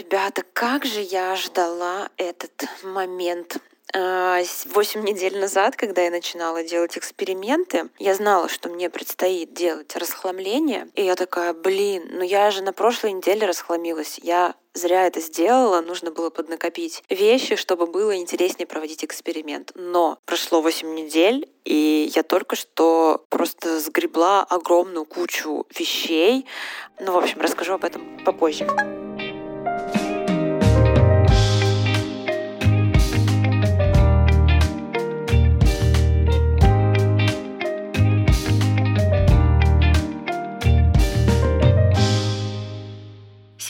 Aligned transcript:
ребята, 0.00 0.42
как 0.54 0.84
же 0.86 1.00
я 1.00 1.36
ждала 1.36 2.08
этот 2.16 2.64
момент. 2.82 3.58
А, 3.92 4.40
восемь 4.72 5.02
недель 5.02 5.38
назад, 5.38 5.76
когда 5.76 6.02
я 6.02 6.10
начинала 6.10 6.62
делать 6.62 6.96
эксперименты, 6.96 7.90
я 7.98 8.14
знала, 8.14 8.48
что 8.48 8.68
мне 8.68 8.88
предстоит 8.88 9.52
делать 9.52 9.94
расхламление. 9.96 10.88
И 10.94 11.02
я 11.02 11.16
такая, 11.16 11.52
блин, 11.52 12.04
ну 12.12 12.22
я 12.22 12.50
же 12.50 12.62
на 12.62 12.72
прошлой 12.72 13.12
неделе 13.12 13.46
расхламилась. 13.46 14.18
Я 14.22 14.54
зря 14.74 15.06
это 15.06 15.20
сделала, 15.20 15.80
нужно 15.80 16.12
было 16.12 16.30
поднакопить 16.30 17.02
вещи, 17.10 17.56
чтобы 17.56 17.86
было 17.86 18.16
интереснее 18.16 18.66
проводить 18.66 19.04
эксперимент. 19.04 19.72
Но 19.74 20.18
прошло 20.24 20.62
8 20.62 20.94
недель, 20.94 21.50
и 21.64 22.10
я 22.14 22.22
только 22.22 22.54
что 22.56 23.26
просто 23.28 23.80
сгребла 23.80 24.44
огромную 24.44 25.04
кучу 25.04 25.66
вещей. 25.76 26.46
Ну, 27.00 27.12
в 27.12 27.18
общем, 27.18 27.40
расскажу 27.40 27.74
об 27.74 27.84
этом 27.84 28.24
попозже. 28.24 28.66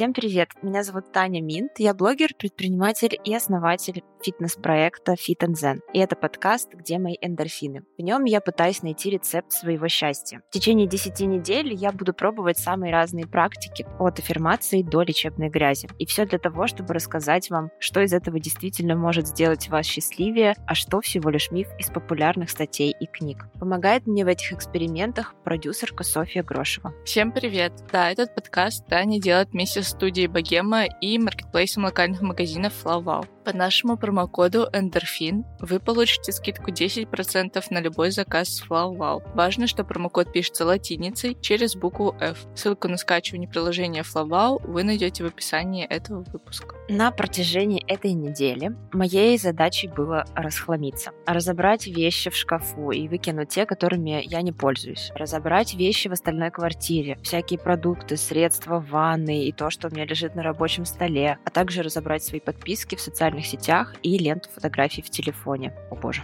Всем 0.01 0.15
привет! 0.15 0.49
Меня 0.63 0.83
зовут 0.83 1.13
Таня 1.13 1.43
Минт, 1.43 1.73
я 1.77 1.93
блогер, 1.93 2.31
предприниматель 2.35 3.21
и 3.23 3.35
основатель 3.35 4.03
фитнес-проекта 4.23 5.13
Fit 5.13 5.47
Zen. 5.49 5.81
И 5.93 5.99
это 5.99 6.17
подкаст 6.17 6.73
«Где 6.75 6.99
мои 6.99 7.17
эндорфины?». 7.21 7.85
В 7.99 8.03
нем 8.03 8.25
я 8.25 8.41
пытаюсь 8.41 8.83
найти 8.83 9.11
рецепт 9.11 9.53
своего 9.53 9.89
счастья. 9.89 10.43
В 10.49 10.53
течение 10.53 10.87
10 10.87 11.21
недель 11.21 11.75
я 11.75 11.93
буду 11.93 12.15
пробовать 12.15 12.59
самые 12.59 12.93
разные 12.93 13.27
практики, 13.27 13.87
от 13.99 14.19
аффирмации 14.19 14.83
до 14.83 15.03
лечебной 15.03 15.49
грязи. 15.49 15.89
И 15.99 16.07
все 16.07 16.27
для 16.27 16.39
того, 16.39 16.67
чтобы 16.67 16.95
рассказать 16.95 17.51
вам, 17.51 17.71
что 17.79 18.01
из 18.01 18.13
этого 18.13 18.41
действительно 18.41 18.97
может 18.97 19.27
сделать 19.27 19.69
вас 19.69 19.87
счастливее, 19.87 20.55
а 20.67 20.75
что 20.75 21.01
всего 21.01 21.31
лишь 21.31 21.51
миф 21.51 21.69
из 21.79 21.89
популярных 21.89 22.51
статей 22.51 22.95
и 22.99 23.07
книг. 23.07 23.47
Помогает 23.59 24.07
мне 24.07 24.25
в 24.25 24.29
этих 24.29 24.53
экспериментах 24.53 25.35
продюсерка 25.45 26.05
Софья 26.05 26.43
Грошева. 26.43 26.95
Всем 27.05 27.33
привет! 27.33 27.73
Да, 27.93 28.11
этот 28.11 28.35
подкаст 28.35 28.87
Таня 28.87 29.21
делает 29.21 29.51
вместе 29.51 29.83
с 29.83 29.90
студией 29.91 30.27
Богема 30.27 30.85
и 30.85 31.19
маркетплейсом 31.19 31.85
локальных 31.85 32.23
магазинов 32.23 32.73
FlowWow. 32.83 33.27
По 33.51 33.57
нашему 33.57 33.97
промокоду 33.97 34.69
Endorphin 34.73 35.43
вы 35.59 35.81
получите 35.81 36.31
скидку 36.31 36.71
10% 36.71 37.61
на 37.71 37.81
любой 37.81 38.13
заказ 38.13 38.49
с 38.49 38.65
FlowWow. 38.65 39.35
Важно, 39.35 39.67
что 39.67 39.83
промокод 39.83 40.33
пишется 40.33 40.65
латиницей 40.65 41.37
через 41.41 41.75
букву 41.75 42.15
F. 42.21 42.47
Ссылку 42.55 42.87
на 42.87 42.97
скачивание 42.97 43.49
приложения 43.49 44.03
FlowWow 44.03 44.65
вы 44.69 44.85
найдете 44.85 45.25
в 45.25 45.27
описании 45.27 45.85
этого 45.85 46.25
выпуска. 46.33 46.77
На 46.89 47.11
протяжении 47.11 47.85
этой 47.89 48.13
недели 48.13 48.71
моей 48.93 49.37
задачей 49.37 49.89
было 49.89 50.27
расхламиться. 50.37 51.11
Разобрать 51.27 51.89
вещи 51.89 52.31
в 52.31 52.37
шкафу 52.37 52.93
и 52.93 53.09
выкинуть 53.09 53.49
те, 53.49 53.67
которыми 53.67 54.23
я 54.25 54.43
не 54.43 54.53
пользуюсь. 54.53 55.11
Разобрать 55.17 55.75
вещи 55.75 56.07
в 56.07 56.13
остальной 56.13 56.53
квартире. 56.53 57.19
Всякие 57.25 57.59
продукты, 57.59 58.17
средства 58.17 58.79
ванны 58.79 59.47
и 59.47 59.53
то, 59.53 59.71
что 59.71 59.89
у 59.89 59.91
меня 59.91 60.05
лежит 60.05 60.37
на 60.37 60.45
рабочем 60.45 60.85
столе. 60.85 61.39
А 61.45 61.51
также 61.51 61.83
разобрать 61.83 62.23
свои 62.23 62.39
подписки 62.39 62.95
в 62.95 63.01
социальных 63.01 63.40
социальных 63.41 63.47
сетях 63.47 63.95
и 64.03 64.19
ленту 64.19 64.49
фотографий 64.51 65.03
в 65.03 65.11
телефоне. 65.11 65.73
О 65.91 65.97
боже. 65.97 66.23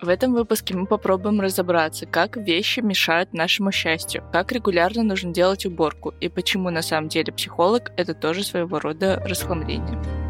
В 0.00 0.08
этом 0.08 0.32
выпуске 0.32 0.76
мы 0.76 0.86
попробуем 0.86 1.40
разобраться, 1.40 2.06
как 2.06 2.36
вещи 2.36 2.78
мешают 2.78 3.32
нашему 3.32 3.72
счастью, 3.72 4.22
как 4.32 4.52
регулярно 4.52 5.02
нужно 5.02 5.32
делать 5.32 5.66
уборку 5.66 6.14
и 6.20 6.28
почему 6.28 6.70
на 6.70 6.82
самом 6.82 7.08
деле 7.08 7.32
психолог— 7.32 7.90
это 7.96 8.14
тоже 8.14 8.44
своего 8.44 8.78
рода 8.78 9.20
расхламление. 9.26 10.27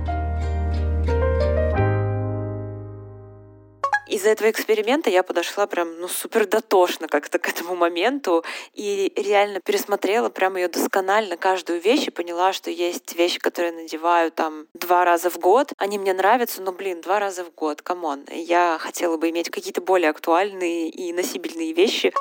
Из-за 4.08 4.30
этого 4.30 4.50
эксперимента 4.50 5.10
я 5.10 5.22
подошла 5.22 5.66
прям, 5.66 6.00
ну, 6.00 6.08
супер 6.08 6.46
дотошно 6.46 7.08
как-то 7.08 7.38
к 7.38 7.48
этому 7.48 7.76
моменту 7.76 8.44
и 8.74 9.12
реально 9.16 9.60
пересмотрела 9.60 10.28
прям 10.28 10.56
ее 10.56 10.68
досконально, 10.68 11.36
каждую 11.36 11.80
вещь 11.80 12.08
и 12.08 12.10
поняла, 12.10 12.52
что 12.52 12.70
есть 12.70 13.14
вещи, 13.14 13.38
которые 13.38 13.72
надеваю 13.72 14.32
там 14.32 14.66
два 14.74 15.04
раза 15.04 15.30
в 15.30 15.38
год. 15.38 15.72
Они 15.78 15.98
мне 15.98 16.12
нравятся, 16.12 16.62
но, 16.62 16.72
блин, 16.72 17.00
два 17.00 17.18
раза 17.18 17.44
в 17.44 17.54
год, 17.54 17.82
come 17.82 18.06
on. 18.06 18.24
Я 18.30 18.78
хотела 18.80 19.16
бы 19.16 19.30
иметь 19.30 19.50
какие-то 19.50 19.80
более 19.80 20.10
актуальные 20.10 20.88
и 20.88 21.12
носибельные 21.12 21.72
вещи. 21.72 22.12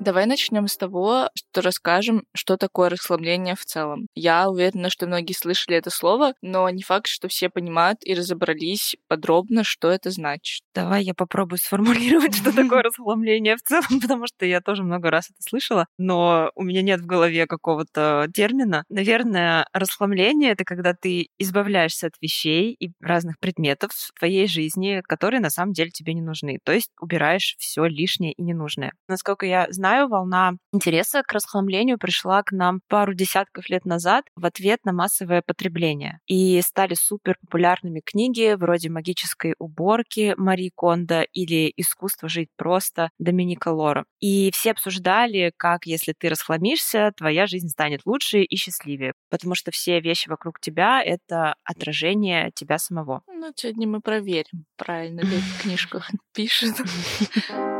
Давай 0.00 0.24
начнем 0.24 0.66
с 0.66 0.78
того, 0.78 1.28
что 1.34 1.60
расскажем, 1.60 2.24
что 2.34 2.56
такое 2.56 2.88
расслабление 2.88 3.54
в 3.54 3.66
целом. 3.66 4.06
Я 4.14 4.48
уверена, 4.48 4.88
что 4.88 5.06
многие 5.06 5.34
слышали 5.34 5.76
это 5.76 5.90
слово, 5.90 6.32
но 6.40 6.70
не 6.70 6.82
факт, 6.82 7.06
что 7.06 7.28
все 7.28 7.50
понимают 7.50 7.98
и 8.02 8.14
разобрались 8.14 8.96
подробно, 9.08 9.62
что 9.62 9.90
это 9.90 10.10
значит. 10.10 10.62
Давай 10.74 11.04
я 11.04 11.12
попробую 11.12 11.58
сформулировать, 11.58 12.34
что 12.34 12.50
такое 12.56 12.82
расхламление 12.82 13.56
в 13.56 13.62
целом, 13.62 14.00
потому 14.00 14.26
что 14.26 14.46
я 14.46 14.62
тоже 14.62 14.84
много 14.84 15.10
раз 15.10 15.28
это 15.28 15.42
слышала, 15.46 15.86
но 15.98 16.50
у 16.54 16.62
меня 16.62 16.80
нет 16.80 17.00
в 17.00 17.06
голове 17.06 17.46
какого-то 17.46 18.26
термина. 18.32 18.84
Наверное, 18.88 19.66
расхламление— 19.74 20.50
это 20.52 20.64
когда 20.64 20.94
ты 20.94 21.28
избавляешься 21.38 22.06
от 22.06 22.14
вещей 22.22 22.72
и 22.72 22.90
разных 23.02 23.38
предметов 23.38 23.90
в 23.92 24.18
твоей 24.18 24.46
жизни, 24.46 25.02
которые 25.06 25.40
на 25.40 25.50
самом 25.50 25.74
деле 25.74 25.90
тебе 25.90 26.14
не 26.14 26.22
нужны. 26.22 26.58
То 26.64 26.72
есть 26.72 26.88
убираешь 26.98 27.54
все 27.58 27.84
лишнее 27.84 28.32
и 28.32 28.42
ненужное. 28.42 28.94
Насколько 29.06 29.44
я 29.44 29.66
знаю, 29.68 29.89
знаю, 29.90 30.08
волна 30.08 30.52
интереса 30.72 31.22
к 31.22 31.32
расхламлению 31.32 31.98
пришла 31.98 32.42
к 32.42 32.52
нам 32.52 32.80
пару 32.88 33.12
десятков 33.12 33.68
лет 33.68 33.84
назад 33.84 34.24
в 34.36 34.46
ответ 34.46 34.80
на 34.84 34.92
массовое 34.92 35.42
потребление. 35.44 36.20
И 36.26 36.60
стали 36.62 36.94
супер 36.94 37.36
популярными 37.40 38.00
книги 38.04 38.54
вроде 38.54 38.88
«Магической 38.88 39.54
уборки» 39.58 40.34
Мари 40.36 40.70
Кондо 40.76 41.22
или 41.32 41.72
«Искусство 41.76 42.28
жить 42.28 42.50
просто» 42.56 43.10
Доминика 43.18 43.68
Лора. 43.68 44.04
И 44.20 44.50
все 44.52 44.70
обсуждали, 44.70 45.52
как 45.56 45.86
если 45.86 46.14
ты 46.16 46.28
расхламишься, 46.28 47.12
твоя 47.16 47.46
жизнь 47.46 47.68
станет 47.68 48.02
лучше 48.04 48.42
и 48.42 48.56
счастливее, 48.56 49.14
потому 49.28 49.56
что 49.56 49.72
все 49.72 50.00
вещи 50.00 50.28
вокруг 50.28 50.60
тебя— 50.60 51.02
это 51.04 51.56
отражение 51.64 52.52
тебя 52.54 52.78
самого. 52.78 53.22
Ну, 53.26 53.52
сегодня 53.56 53.88
мы 53.88 54.00
проверим, 54.00 54.66
правильно 54.76 55.20
ли 55.20 55.38
в 55.38 55.62
книжках 55.62 56.10
пишет. 56.32 56.76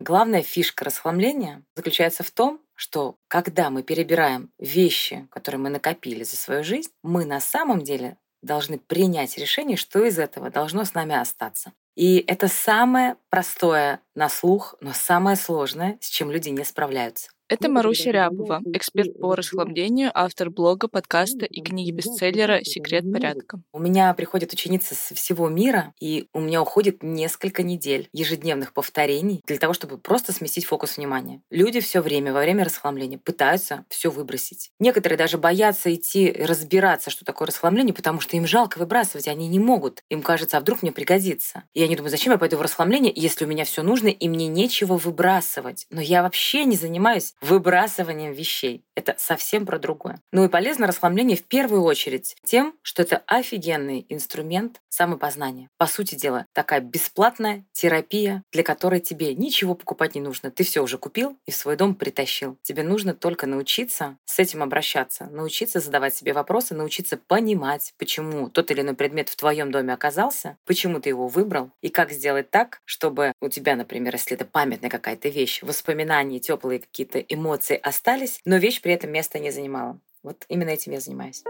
Главная 0.00 0.42
фишка 0.42 0.86
расхламления 0.86 1.62
заключается 1.76 2.22
в 2.22 2.30
том, 2.30 2.62
что 2.74 3.16
когда 3.28 3.68
мы 3.68 3.82
перебираем 3.82 4.50
вещи, 4.58 5.28
которые 5.30 5.60
мы 5.60 5.68
накопили 5.68 6.24
за 6.24 6.38
свою 6.38 6.64
жизнь, 6.64 6.90
мы 7.02 7.26
на 7.26 7.38
самом 7.38 7.82
деле 7.82 8.16
должны 8.40 8.78
принять 8.78 9.36
решение, 9.36 9.76
что 9.76 10.02
из 10.02 10.18
этого 10.18 10.48
должно 10.48 10.86
с 10.86 10.94
нами 10.94 11.14
остаться. 11.14 11.74
И 11.96 12.24
это 12.26 12.48
самое 12.48 13.16
простое 13.28 14.00
на 14.14 14.30
слух, 14.30 14.74
но 14.80 14.94
самое 14.94 15.36
сложное, 15.36 15.98
с 16.00 16.08
чем 16.08 16.30
люди 16.30 16.48
не 16.48 16.64
справляются. 16.64 17.30
Это 17.50 17.68
Маруся 17.68 18.12
Рябова, 18.12 18.62
эксперт 18.74 19.18
по 19.18 19.34
расхламлению, 19.34 20.12
автор 20.14 20.50
блога, 20.50 20.86
подкаста 20.86 21.46
и 21.46 21.60
книги 21.60 21.90
бестселлера 21.90 22.62
«Секрет 22.62 23.12
порядка». 23.12 23.58
У 23.72 23.80
меня 23.80 24.14
приходят 24.14 24.52
ученицы 24.52 24.94
со 24.94 25.16
всего 25.16 25.48
мира, 25.48 25.92
и 25.98 26.28
у 26.32 26.38
меня 26.38 26.62
уходит 26.62 27.02
несколько 27.02 27.64
недель 27.64 28.08
ежедневных 28.12 28.72
повторений 28.72 29.42
для 29.48 29.58
того, 29.58 29.72
чтобы 29.72 29.98
просто 29.98 30.32
сместить 30.32 30.64
фокус 30.64 30.96
внимания. 30.96 31.42
Люди 31.50 31.80
все 31.80 32.00
время, 32.00 32.32
во 32.32 32.38
время 32.38 32.64
расхламления, 32.64 33.18
пытаются 33.18 33.84
все 33.88 34.12
выбросить. 34.12 34.70
Некоторые 34.78 35.18
даже 35.18 35.36
боятся 35.36 35.92
идти 35.92 36.30
разбираться, 36.30 37.10
что 37.10 37.24
такое 37.24 37.48
расхламление, 37.48 37.92
потому 37.92 38.20
что 38.20 38.36
им 38.36 38.46
жалко 38.46 38.78
выбрасывать, 38.78 39.26
они 39.26 39.48
не 39.48 39.58
могут. 39.58 40.04
Им 40.08 40.22
кажется, 40.22 40.56
а 40.56 40.60
вдруг 40.60 40.82
мне 40.82 40.92
пригодится. 40.92 41.64
И 41.74 41.82
они 41.82 41.96
думают, 41.96 42.12
зачем 42.12 42.32
я 42.32 42.38
пойду 42.38 42.58
в 42.58 42.62
расхламление, 42.62 43.12
если 43.12 43.44
у 43.44 43.48
меня 43.48 43.64
все 43.64 43.82
нужно, 43.82 44.06
и 44.06 44.28
мне 44.28 44.46
нечего 44.46 44.96
выбрасывать. 44.96 45.88
Но 45.90 46.00
я 46.00 46.22
вообще 46.22 46.64
не 46.64 46.76
занимаюсь 46.76 47.34
выбрасыванием 47.40 48.32
вещей. 48.32 48.84
Это 49.00 49.14
совсем 49.16 49.64
про 49.64 49.78
другое. 49.78 50.20
Ну 50.30 50.44
и 50.44 50.48
полезно 50.48 50.86
расхламление 50.86 51.34
в 51.34 51.44
первую 51.44 51.84
очередь 51.84 52.36
тем, 52.44 52.74
что 52.82 53.00
это 53.00 53.22
офигенный 53.26 54.04
инструмент 54.10 54.82
самопознания. 54.90 55.70
По 55.78 55.86
сути 55.86 56.16
дела, 56.16 56.44
такая 56.52 56.80
бесплатная 56.80 57.64
терапия, 57.72 58.42
для 58.52 58.62
которой 58.62 59.00
тебе 59.00 59.34
ничего 59.34 59.74
покупать 59.74 60.14
не 60.14 60.20
нужно. 60.20 60.50
Ты 60.50 60.64
все 60.64 60.82
уже 60.82 60.98
купил 60.98 61.38
и 61.46 61.50
в 61.50 61.56
свой 61.56 61.76
дом 61.76 61.94
притащил. 61.94 62.58
Тебе 62.62 62.82
нужно 62.82 63.14
только 63.14 63.46
научиться 63.46 64.18
с 64.26 64.38
этим 64.38 64.62
обращаться, 64.62 65.28
научиться 65.30 65.80
задавать 65.80 66.14
себе 66.14 66.34
вопросы, 66.34 66.74
научиться 66.74 67.16
понимать, 67.16 67.94
почему 67.96 68.50
тот 68.50 68.70
или 68.70 68.82
иной 68.82 68.94
предмет 68.94 69.30
в 69.30 69.36
твоем 69.36 69.70
доме 69.70 69.94
оказался, 69.94 70.58
почему 70.66 71.00
ты 71.00 71.08
его 71.08 71.26
выбрал, 71.26 71.70
и 71.80 71.88
как 71.88 72.10
сделать 72.10 72.50
так, 72.50 72.82
чтобы 72.84 73.32
у 73.40 73.48
тебя, 73.48 73.76
например, 73.76 74.12
если 74.12 74.34
это 74.34 74.44
памятная 74.44 74.90
какая-то 74.90 75.30
вещь, 75.30 75.62
воспоминания, 75.62 76.38
теплые 76.38 76.80
какие-то 76.80 77.18
эмоции 77.20 77.80
остались, 77.82 78.40
но 78.44 78.56
вещь 78.56 78.82
при 78.82 78.89
этом 78.94 79.10
места 79.12 79.38
не 79.38 79.50
занимала. 79.50 79.98
Вот 80.22 80.44
именно 80.48 80.70
этим 80.70 80.92
я 80.92 81.00
занимаюсь. 81.00 81.42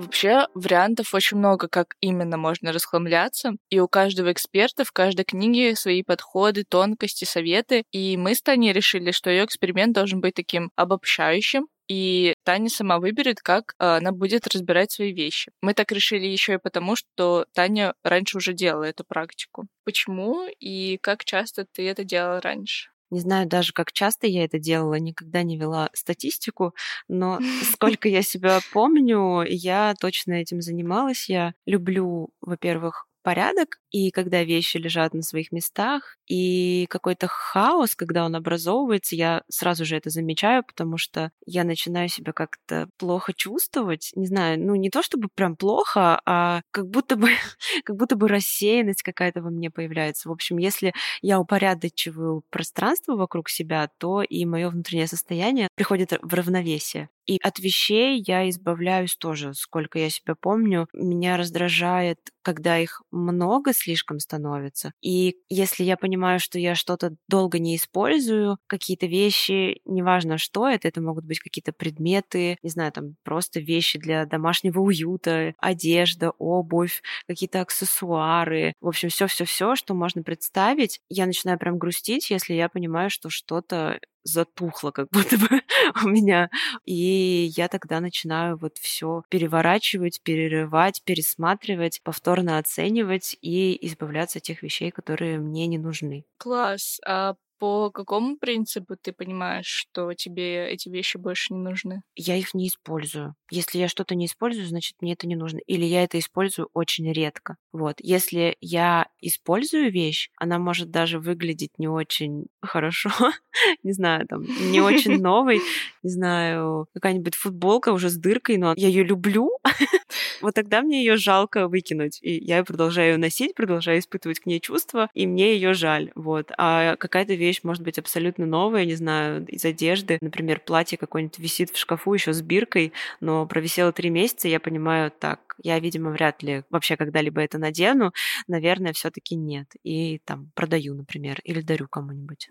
Вообще 0.00 0.46
вариантов 0.54 1.12
очень 1.12 1.36
много, 1.36 1.68
как 1.68 1.94
именно 2.00 2.38
можно 2.38 2.72
расхламляться. 2.72 3.52
И 3.68 3.80
у 3.80 3.86
каждого 3.86 4.32
эксперта 4.32 4.84
в 4.84 4.92
каждой 4.92 5.24
книге 5.26 5.76
свои 5.76 6.02
подходы, 6.02 6.64
тонкости, 6.64 7.26
советы. 7.26 7.84
И 7.92 8.16
мы 8.16 8.34
с 8.34 8.40
Таней 8.40 8.72
решили, 8.72 9.10
что 9.10 9.28
ее 9.28 9.44
эксперимент 9.44 9.94
должен 9.94 10.22
быть 10.22 10.32
таким 10.32 10.70
обобщающим, 10.74 11.66
и 11.90 12.34
Таня 12.44 12.70
сама 12.70 13.00
выберет, 13.00 13.40
как 13.40 13.74
а, 13.78 13.96
она 13.96 14.12
будет 14.12 14.46
разбирать 14.46 14.92
свои 14.92 15.12
вещи. 15.12 15.50
Мы 15.60 15.74
так 15.74 15.90
решили 15.90 16.24
еще 16.24 16.54
и 16.54 16.58
потому, 16.58 16.94
что 16.94 17.46
Таня 17.52 17.94
раньше 18.04 18.38
уже 18.38 18.52
делала 18.52 18.84
эту 18.84 19.04
практику. 19.04 19.66
Почему 19.84 20.46
и 20.60 20.98
как 20.98 21.24
часто 21.24 21.66
ты 21.70 21.86
это 21.88 22.04
делала 22.04 22.40
раньше? 22.40 22.90
Не 23.10 23.20
знаю 23.20 23.48
даже, 23.48 23.72
как 23.72 23.92
часто 23.92 24.26
я 24.26 24.44
это 24.44 24.58
делала, 24.58 24.94
никогда 24.94 25.42
не 25.42 25.56
вела 25.58 25.90
статистику, 25.94 26.74
но 27.08 27.40
сколько 27.72 28.08
я 28.08 28.22
себя 28.22 28.60
помню, 28.72 29.42
я 29.46 29.94
точно 30.00 30.34
этим 30.34 30.60
занималась. 30.62 31.28
Я 31.28 31.54
люблю, 31.66 32.30
во-первых, 32.40 33.06
порядок, 33.22 33.78
и 33.90 34.10
когда 34.10 34.44
вещи 34.44 34.76
лежат 34.76 35.14
на 35.14 35.22
своих 35.22 35.52
местах, 35.52 36.16
и 36.26 36.86
какой-то 36.88 37.26
хаос, 37.28 37.96
когда 37.96 38.24
он 38.24 38.36
образовывается, 38.36 39.16
я 39.16 39.42
сразу 39.48 39.84
же 39.84 39.96
это 39.96 40.10
замечаю, 40.10 40.64
потому 40.64 40.96
что 40.96 41.32
я 41.46 41.64
начинаю 41.64 42.08
себя 42.08 42.32
как-то 42.32 42.88
плохо 42.98 43.32
чувствовать. 43.32 44.10
Не 44.14 44.26
знаю, 44.26 44.60
ну 44.60 44.74
не 44.74 44.90
то 44.90 45.02
чтобы 45.02 45.28
прям 45.34 45.56
плохо, 45.56 46.20
а 46.24 46.62
как 46.70 46.88
будто 46.88 47.16
бы, 47.16 47.30
как 47.84 47.96
будто 47.96 48.16
бы 48.16 48.28
рассеянность 48.28 49.02
какая-то 49.02 49.42
во 49.42 49.50
мне 49.50 49.70
появляется. 49.70 50.28
В 50.28 50.32
общем, 50.32 50.58
если 50.58 50.92
я 51.22 51.40
упорядочиваю 51.40 52.42
пространство 52.50 53.16
вокруг 53.16 53.48
себя, 53.48 53.88
то 53.98 54.22
и 54.22 54.44
мое 54.44 54.70
внутреннее 54.70 55.06
состояние 55.08 55.68
приходит 55.74 56.12
в 56.22 56.34
равновесие. 56.34 57.08
И 57.30 57.38
от 57.44 57.60
вещей 57.60 58.20
я 58.26 58.48
избавляюсь 58.50 59.14
тоже, 59.14 59.54
сколько 59.54 60.00
я 60.00 60.10
себя 60.10 60.34
помню. 60.34 60.88
Меня 60.92 61.36
раздражает, 61.36 62.18
когда 62.42 62.76
их 62.78 63.02
много 63.12 63.72
слишком 63.72 64.18
становится. 64.18 64.92
И 65.00 65.36
если 65.48 65.84
я 65.84 65.96
понимаю, 65.96 66.40
что 66.40 66.58
я 66.58 66.74
что-то 66.74 67.14
долго 67.28 67.60
не 67.60 67.76
использую, 67.76 68.58
какие-то 68.66 69.06
вещи, 69.06 69.80
неважно 69.84 70.38
что 70.38 70.68
это, 70.68 70.88
это 70.88 71.00
могут 71.00 71.24
быть 71.24 71.38
какие-то 71.38 71.72
предметы, 71.72 72.56
не 72.64 72.70
знаю, 72.70 72.90
там 72.90 73.14
просто 73.22 73.60
вещи 73.60 73.96
для 74.00 74.26
домашнего 74.26 74.80
уюта, 74.80 75.54
одежда, 75.58 76.32
обувь, 76.38 77.00
какие-то 77.28 77.60
аксессуары, 77.60 78.72
в 78.80 78.88
общем, 78.88 79.08
все-все-все, 79.08 79.76
что 79.76 79.94
можно 79.94 80.24
представить, 80.24 80.98
я 81.08 81.26
начинаю 81.26 81.58
прям 81.60 81.78
грустить, 81.78 82.28
если 82.30 82.54
я 82.54 82.68
понимаю, 82.68 83.08
что 83.08 83.30
что-то 83.30 84.00
затухло 84.24 84.90
как 84.90 85.08
будто 85.10 85.36
бы 85.38 85.48
у 86.04 86.08
меня. 86.08 86.50
И 86.84 87.50
я 87.56 87.68
тогда 87.68 88.00
начинаю 88.00 88.56
вот 88.56 88.78
все 88.78 89.22
переворачивать, 89.28 90.20
перерывать, 90.22 91.02
пересматривать, 91.04 92.00
повторно 92.02 92.58
оценивать 92.58 93.36
и 93.40 93.78
избавляться 93.86 94.38
от 94.38 94.44
тех 94.44 94.62
вещей, 94.62 94.90
которые 94.90 95.38
мне 95.38 95.66
не 95.66 95.78
нужны. 95.78 96.24
Класс. 96.38 97.00
А 97.06 97.34
по 97.60 97.90
какому 97.90 98.38
принципу 98.38 98.96
ты 99.00 99.12
понимаешь, 99.12 99.66
что 99.66 100.14
тебе 100.14 100.70
эти 100.70 100.88
вещи 100.88 101.18
больше 101.18 101.52
не 101.52 101.60
нужны? 101.60 102.02
Я 102.16 102.36
их 102.36 102.54
не 102.54 102.68
использую. 102.68 103.34
Если 103.50 103.78
я 103.78 103.86
что-то 103.86 104.14
не 104.14 104.26
использую, 104.26 104.66
значит, 104.66 104.96
мне 105.02 105.12
это 105.12 105.26
не 105.26 105.36
нужно. 105.36 105.58
Или 105.66 105.84
я 105.84 106.02
это 106.02 106.18
использую 106.18 106.70
очень 106.72 107.12
редко. 107.12 107.56
Вот. 107.72 107.96
Если 108.00 108.56
я 108.62 109.08
использую 109.20 109.92
вещь, 109.92 110.30
она 110.36 110.58
может 110.58 110.90
даже 110.90 111.18
выглядеть 111.18 111.72
не 111.78 111.86
очень 111.86 112.46
хорошо. 112.62 113.10
не 113.82 113.92
знаю, 113.92 114.26
там, 114.26 114.42
не 114.70 114.80
очень 114.80 115.18
новой. 115.20 115.60
Не 116.02 116.10
знаю, 116.10 116.86
какая-нибудь 116.94 117.34
футболка 117.34 117.92
уже 117.92 118.08
с 118.08 118.16
дыркой, 118.16 118.56
но 118.56 118.72
я 118.76 118.88
ее 118.88 119.04
люблю. 119.04 119.50
вот 120.40 120.54
тогда 120.54 120.80
мне 120.80 121.00
ее 121.04 121.16
жалко 121.16 121.68
выкинуть. 121.68 122.18
И 122.22 122.42
я 122.42 122.64
продолжаю 122.64 123.18
носить, 123.18 123.54
продолжаю 123.54 123.98
испытывать 123.98 124.40
к 124.40 124.46
ней 124.46 124.60
чувства, 124.60 125.10
и 125.12 125.26
мне 125.26 125.54
ее 125.54 125.74
жаль. 125.74 126.10
Вот. 126.14 126.50
А 126.56 126.96
какая-то 126.96 127.34
вещь 127.34 127.49
вещь 127.50 127.60
может 127.64 127.82
быть 127.82 127.98
абсолютно 127.98 128.46
новая, 128.46 128.84
не 128.84 128.94
знаю, 128.94 129.44
из 129.46 129.64
одежды. 129.64 130.18
Например, 130.20 130.60
платье 130.60 130.96
какое-нибудь 130.96 131.38
висит 131.38 131.70
в 131.70 131.76
шкафу 131.76 132.14
еще 132.14 132.32
с 132.32 132.42
биркой, 132.42 132.92
но 133.20 133.46
провисело 133.46 133.92
три 133.92 134.10
месяца, 134.10 134.46
я 134.46 134.60
понимаю, 134.60 135.10
так, 135.10 135.56
я, 135.62 135.78
видимо, 135.80 136.10
вряд 136.10 136.42
ли 136.42 136.62
вообще 136.70 136.96
когда-либо 136.96 137.40
это 137.40 137.58
надену. 137.58 138.12
Наверное, 138.46 138.92
все-таки 138.92 139.34
нет. 139.34 139.66
И 139.82 140.18
там 140.24 140.52
продаю, 140.54 140.94
например, 140.94 141.40
или 141.42 141.60
дарю 141.60 141.88
кому-нибудь. 141.88 142.50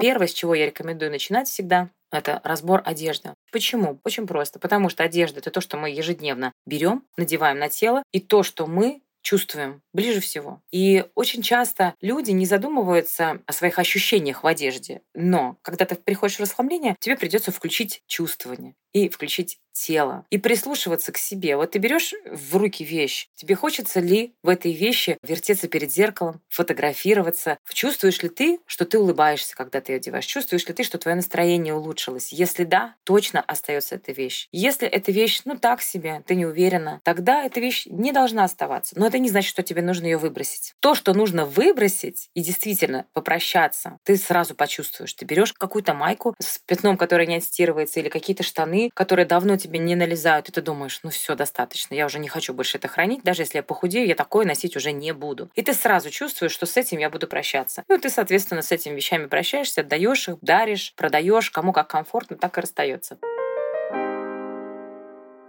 Первое, 0.00 0.28
с 0.28 0.32
чего 0.32 0.54
я 0.54 0.66
рекомендую 0.66 1.10
начинать 1.10 1.48
всегда, 1.48 1.90
это 2.12 2.40
разбор 2.44 2.82
одежды. 2.84 3.34
Почему? 3.50 4.00
Очень 4.04 4.26
просто. 4.26 4.58
Потому 4.58 4.88
что 4.88 5.02
одежда 5.02 5.40
это 5.40 5.50
то, 5.50 5.60
что 5.60 5.76
мы 5.76 5.90
ежедневно 5.90 6.52
берем, 6.66 7.04
надеваем 7.16 7.58
на 7.58 7.68
тело, 7.68 8.02
и 8.12 8.20
то, 8.20 8.42
что 8.42 8.66
мы 8.66 9.02
чувствуем 9.28 9.82
ближе 9.92 10.20
всего. 10.20 10.62
И 10.70 11.04
очень 11.14 11.42
часто 11.42 11.92
люди 12.00 12.30
не 12.30 12.46
задумываются 12.46 13.42
о 13.44 13.52
своих 13.52 13.78
ощущениях 13.78 14.42
в 14.42 14.46
одежде. 14.46 15.02
Но 15.12 15.58
когда 15.60 15.84
ты 15.84 15.96
приходишь 15.96 16.38
в 16.38 16.40
расхламление, 16.40 16.96
тебе 16.98 17.14
придется 17.14 17.52
включить 17.52 18.02
чувствование 18.06 18.74
и 18.94 19.10
включить 19.10 19.58
тело 19.78 20.26
и 20.30 20.38
прислушиваться 20.38 21.12
к 21.12 21.18
себе. 21.18 21.56
Вот 21.56 21.72
ты 21.72 21.78
берешь 21.78 22.14
в 22.24 22.56
руки 22.56 22.84
вещь, 22.84 23.28
тебе 23.34 23.54
хочется 23.54 24.00
ли 24.00 24.34
в 24.42 24.48
этой 24.48 24.72
вещи 24.72 25.18
вертеться 25.22 25.68
перед 25.68 25.92
зеркалом, 25.92 26.40
фотографироваться? 26.48 27.58
Чувствуешь 27.72 28.22
ли 28.22 28.28
ты, 28.28 28.60
что 28.66 28.84
ты 28.84 28.98
улыбаешься, 28.98 29.54
когда 29.54 29.80
ты 29.80 29.92
ее 29.92 29.96
одеваешь? 29.96 30.26
Чувствуешь 30.26 30.66
ли 30.66 30.74
ты, 30.74 30.82
что 30.82 30.98
твое 30.98 31.14
настроение 31.14 31.74
улучшилось? 31.74 32.32
Если 32.32 32.64
да, 32.64 32.94
точно 33.04 33.40
остается 33.40 33.94
эта 33.94 34.12
вещь. 34.12 34.48
Если 34.52 34.88
эта 34.88 35.12
вещь, 35.12 35.42
ну 35.44 35.56
так 35.56 35.82
себе, 35.82 36.22
ты 36.26 36.34
не 36.34 36.46
уверена, 36.46 37.00
тогда 37.04 37.44
эта 37.44 37.60
вещь 37.60 37.86
не 37.86 38.12
должна 38.12 38.44
оставаться. 38.44 38.98
Но 38.98 39.06
это 39.06 39.18
не 39.18 39.28
значит, 39.28 39.50
что 39.50 39.62
тебе 39.62 39.82
нужно 39.82 40.06
ее 40.06 40.18
выбросить. 40.18 40.74
То, 40.80 40.94
что 40.94 41.14
нужно 41.14 41.44
выбросить 41.44 42.30
и 42.34 42.40
действительно 42.40 43.06
попрощаться, 43.12 43.98
ты 44.04 44.16
сразу 44.16 44.54
почувствуешь. 44.54 45.12
Ты 45.14 45.24
берешь 45.24 45.52
какую-то 45.52 45.94
майку 45.94 46.34
с 46.40 46.58
пятном, 46.58 46.96
которое 46.96 47.26
не 47.26 47.36
отстирывается, 47.36 48.00
или 48.00 48.08
какие-то 48.08 48.42
штаны, 48.42 48.90
которые 48.94 49.26
давно 49.26 49.56
тебе 49.56 49.67
тебе 49.68 49.78
не 49.78 49.94
налезают, 49.94 50.48
и 50.48 50.52
ты 50.52 50.62
думаешь, 50.62 51.00
ну 51.02 51.10
все, 51.10 51.34
достаточно, 51.34 51.94
я 51.94 52.06
уже 52.06 52.18
не 52.18 52.28
хочу 52.28 52.54
больше 52.54 52.78
это 52.78 52.88
хранить, 52.88 53.22
даже 53.22 53.42
если 53.42 53.58
я 53.58 53.62
похудею, 53.62 54.06
я 54.06 54.14
такое 54.14 54.46
носить 54.46 54.76
уже 54.76 54.92
не 54.92 55.12
буду. 55.12 55.50
И 55.54 55.62
ты 55.62 55.74
сразу 55.74 56.10
чувствуешь, 56.10 56.52
что 56.52 56.64
с 56.64 56.76
этим 56.76 56.98
я 56.98 57.10
буду 57.10 57.26
прощаться. 57.26 57.84
Ну, 57.88 57.98
ты, 57.98 58.08
соответственно, 58.08 58.62
с 58.62 58.72
этими 58.72 58.94
вещами 58.96 59.26
прощаешься, 59.26 59.82
отдаешь 59.82 60.28
их, 60.28 60.38
даришь, 60.40 60.94
продаешь, 60.96 61.50
кому 61.50 61.72
как 61.72 61.88
комфортно, 61.88 62.36
так 62.36 62.56
и 62.56 62.60
расстается. 62.62 63.18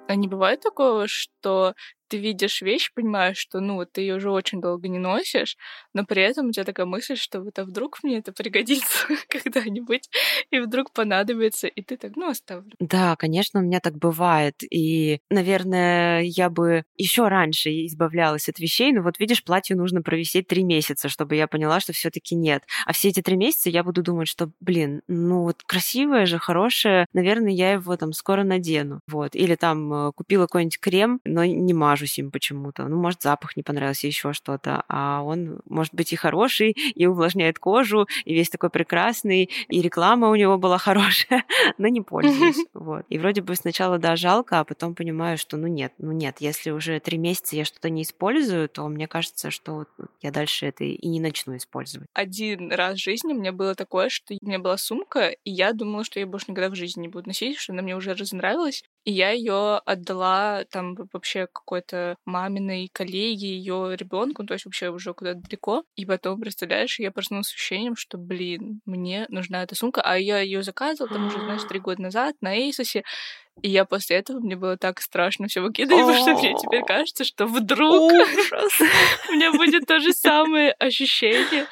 А 0.08 0.16
не 0.16 0.28
бывает 0.28 0.60
такого, 0.62 1.08
что 1.08 1.76
ты 2.10 2.18
видишь 2.18 2.62
вещь, 2.62 2.92
понимаешь, 2.94 3.38
что, 3.38 3.60
ну, 3.60 3.76
вот 3.76 3.92
ты 3.92 4.02
ее 4.02 4.16
уже 4.16 4.32
очень 4.32 4.62
долго 4.62 4.88
не 4.88 5.00
носишь, 5.00 5.56
но 5.94 6.06
при 6.06 6.22
этом 6.24 6.48
у 6.48 6.52
тебя 6.52 6.66
такая 6.66 6.86
мысль, 6.86 7.16
что 7.16 7.42
вот 7.42 7.58
а 7.60 7.64
вдруг 7.64 8.00
мне 8.04 8.18
это 8.18 8.34
пригодится 8.34 9.08
когда-нибудь, 9.30 10.10
и 10.52 10.60
вдруг 10.60 10.92
понадобится, 10.92 11.68
и 11.68 11.82
ты 11.82 11.98
так, 11.98 12.16
ну, 12.16 12.30
оставлю. 12.30 12.72
Да, 12.80 13.16
конечно, 13.16 13.60
у 13.60 13.64
меня 13.64 13.80
так 13.80 13.98
бывает. 13.98 14.56
И, 14.70 15.20
наверное, 15.30 16.22
я 16.22 16.50
бы 16.50 16.84
еще 16.98 17.28
раньше 17.28 17.70
избавлялась 17.86 18.50
от 18.50 18.60
вещей, 18.60 18.92
но 18.92 19.02
вот 19.02 19.20
видишь, 19.20 19.44
платье 19.44 19.76
нужно 19.76 20.02
провисеть 20.02 20.48
три 20.48 20.64
месяца, 20.64 21.10
чтобы 21.10 21.36
я 21.36 21.48
поняла, 21.48 21.80
что 21.80 21.94
все-таки 21.94 22.36
нет. 22.36 22.64
А 22.86 22.94
все 22.94 23.10
эти 23.10 23.22
три 23.22 23.38
месяца 23.38 23.70
я 23.70 23.84
буду 23.84 24.02
думать, 24.02 24.28
что, 24.28 24.52
блин, 24.60 25.02
ну 25.08 25.44
вот 25.44 25.64
красивое 25.64 26.26
же, 26.26 26.40
хорошее, 26.40 27.06
наверное, 27.14 27.52
я 27.52 27.74
его 27.74 27.96
там 27.98 28.14
скоро 28.14 28.44
надену. 28.44 29.02
Вот. 29.08 29.36
Или 29.36 29.56
там 29.56 29.94
э, 29.94 30.12
купила 30.14 30.44
какой-нибудь 30.44 30.80
крем, 30.80 31.20
но 31.24 31.46
не 31.46 31.74
мажу 31.74 31.99
мажусь 32.00 32.18
им 32.20 32.32
почему-то. 32.32 32.88
Ну, 32.88 32.98
может, 32.98 33.22
запах 33.22 33.58
не 33.58 33.64
понравился, 33.64 34.08
еще 34.08 34.32
что-то. 34.34 34.84
А 34.88 35.22
он 35.22 35.60
может 35.66 35.94
быть 35.94 36.14
и 36.14 36.16
хороший, 36.16 36.72
и 36.96 37.06
увлажняет 37.06 37.60
кожу, 37.60 38.08
и 38.26 38.34
весь 38.34 38.50
такой 38.50 38.70
прекрасный, 38.70 39.50
и 39.68 39.82
реклама 39.82 40.30
у 40.30 40.36
него 40.36 40.58
была 40.58 40.78
хорошая, 40.90 41.44
но 41.78 41.88
не 41.88 42.02
пользуюсь. 42.02 42.66
Вот. 42.74 43.06
И 43.10 43.18
вроде 43.18 43.42
бы 43.42 43.56
сначала, 43.56 43.98
да, 43.98 44.16
жалко, 44.16 44.60
а 44.60 44.64
потом 44.64 44.96
понимаю, 44.96 45.38
что 45.38 45.58
ну 45.58 45.68
нет, 45.68 45.94
ну 45.98 46.12
нет, 46.12 46.38
если 46.40 46.72
уже 46.72 47.00
три 47.00 47.18
месяца 47.18 47.56
я 47.56 47.66
что-то 47.66 47.90
не 47.90 48.04
использую, 48.04 48.70
то 48.70 48.88
мне 48.88 49.08
кажется, 49.08 49.52
что 49.52 49.86
я 50.22 50.32
дальше 50.32 50.68
это 50.68 50.84
и 50.84 51.08
не 51.08 51.20
начну 51.20 51.58
использовать. 51.58 52.08
Один 52.14 52.72
раз 52.72 52.96
в 52.96 53.04
жизни 53.04 53.34
у 53.34 53.38
меня 53.38 53.52
было 53.52 53.76
такое, 53.76 54.10
что 54.10 54.34
у 54.42 54.46
меня 54.46 54.60
была 54.60 54.78
сумка, 54.78 55.30
и 55.30 55.52
я 55.52 55.74
думала, 55.74 56.04
что 56.04 56.20
я 56.20 56.28
больше 56.28 56.46
никогда 56.50 56.70
в 56.70 56.76
жизни 56.76 57.02
не 57.02 57.08
буду 57.08 57.28
носить, 57.28 57.58
что 57.58 57.74
она 57.74 57.82
мне 57.82 57.96
уже 57.96 58.14
разонравилась. 58.14 58.84
И 59.10 59.12
я 59.12 59.32
ее 59.32 59.78
отдала 59.86 60.66
там 60.66 60.96
вообще 61.12 61.48
какой-то 61.52 62.16
маминой 62.26 62.92
коллеге, 62.94 63.58
ее 63.58 63.96
ребенку, 63.98 64.46
то 64.46 64.54
есть 64.54 64.66
вообще 64.66 64.90
уже 64.90 65.16
куда-то 65.16 65.40
далеко. 65.40 65.84
И 65.96 66.06
потом, 66.06 66.40
представляешь, 66.40 67.00
я 67.00 67.10
проснулась 67.10 67.48
с 67.48 67.54
ощущением, 67.56 67.96
что, 67.96 68.20
блин, 68.20 68.82
мне 68.86 69.26
нужна 69.30 69.64
эта 69.64 69.74
сумка, 69.74 70.04
а 70.04 70.16
я 70.16 70.42
ее 70.42 70.62
заказывала 70.62 71.12
там 71.12 71.26
уже, 71.26 71.40
знаешь, 71.40 71.64
три 71.64 71.80
года 71.80 72.04
назад 72.04 72.36
на 72.42 72.56
Эйсосе. 72.56 73.02
И 73.64 73.70
я 73.70 73.84
после 73.86 74.18
этого, 74.18 74.40
мне 74.42 74.56
было 74.56 74.78
так 74.78 75.02
страшно 75.02 75.48
все 75.48 75.62
выкидывать, 75.62 76.06
потому 76.06 76.22
что 76.22 76.36
мне 76.36 76.54
теперь 76.54 76.84
кажется, 76.84 77.24
что 77.24 77.48
вдруг 77.48 78.12
у 78.12 79.32
меня 79.34 79.52
будет 79.54 79.88
то 79.88 80.00
же 80.00 80.14
самое 80.14 80.72
ощущение. 80.74 81.66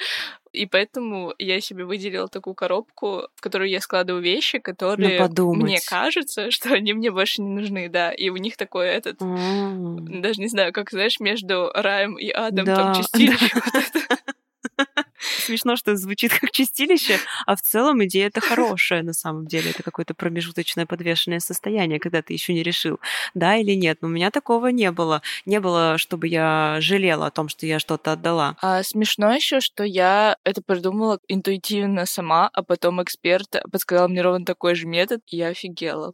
И 0.57 0.65
поэтому 0.65 1.33
я 1.37 1.61
себе 1.61 1.85
выделила 1.85 2.27
такую 2.27 2.55
коробку, 2.55 3.27
в 3.35 3.41
которую 3.41 3.69
я 3.69 3.79
складываю 3.79 4.23
вещи, 4.23 4.59
которые 4.59 5.29
ну, 5.37 5.53
мне 5.53 5.79
кажется, 5.87 6.51
что 6.51 6.73
они 6.73 6.93
мне 6.93 7.11
больше 7.11 7.41
не 7.41 7.49
нужны, 7.49 7.89
да. 7.89 8.11
И 8.11 8.29
у 8.29 8.37
них 8.37 8.57
такой 8.57 8.87
этот, 8.87 9.21
mm. 9.21 10.21
даже 10.21 10.41
не 10.41 10.47
знаю, 10.47 10.73
как 10.73 10.89
знаешь, 10.89 11.19
между 11.19 11.71
раем 11.73 12.17
и 12.17 12.29
адом 12.29 12.65
да. 12.65 12.75
там 12.75 12.95
чистилище. 12.95 13.51
Вот 13.53 13.75
это. 13.75 14.17
Смешно, 15.47 15.77
что 15.77 15.95
звучит 15.95 16.33
как 16.37 16.51
чистилище, 16.51 17.19
а 17.45 17.55
в 17.55 17.61
целом 17.61 18.03
идея 18.03 18.27
это 18.27 18.41
хорошая 18.41 19.01
на 19.01 19.13
самом 19.13 19.47
деле. 19.47 19.69
Это 19.69 19.81
какое-то 19.81 20.13
промежуточное 20.13 20.85
подвешенное 20.85 21.39
состояние, 21.39 22.01
когда 22.01 22.21
ты 22.21 22.33
еще 22.33 22.53
не 22.53 22.63
решил, 22.63 22.99
да 23.33 23.55
или 23.55 23.71
нет. 23.71 23.99
Но 24.01 24.09
у 24.09 24.11
меня 24.11 24.29
такого 24.29 24.67
не 24.67 24.91
было. 24.91 25.21
Не 25.45 25.61
было, 25.61 25.97
чтобы 25.97 26.27
я 26.27 26.79
жалела 26.81 27.27
о 27.27 27.31
том, 27.31 27.47
что 27.47 27.65
я 27.65 27.79
что-то 27.79 28.11
отдала. 28.11 28.57
А 28.61 28.83
смешно 28.83 29.33
еще, 29.33 29.61
что 29.61 29.85
я 29.85 30.35
это 30.43 30.61
придумала 30.61 31.17
интуитивно 31.29 32.05
сама, 32.05 32.49
а 32.51 32.61
потом 32.61 33.01
эксперт 33.01 33.55
подсказал 33.71 34.09
мне 34.09 34.21
ровно 34.21 34.45
такой 34.45 34.75
же 34.75 34.85
метод, 34.85 35.21
и 35.27 35.37
я 35.37 35.47
офигела. 35.47 36.11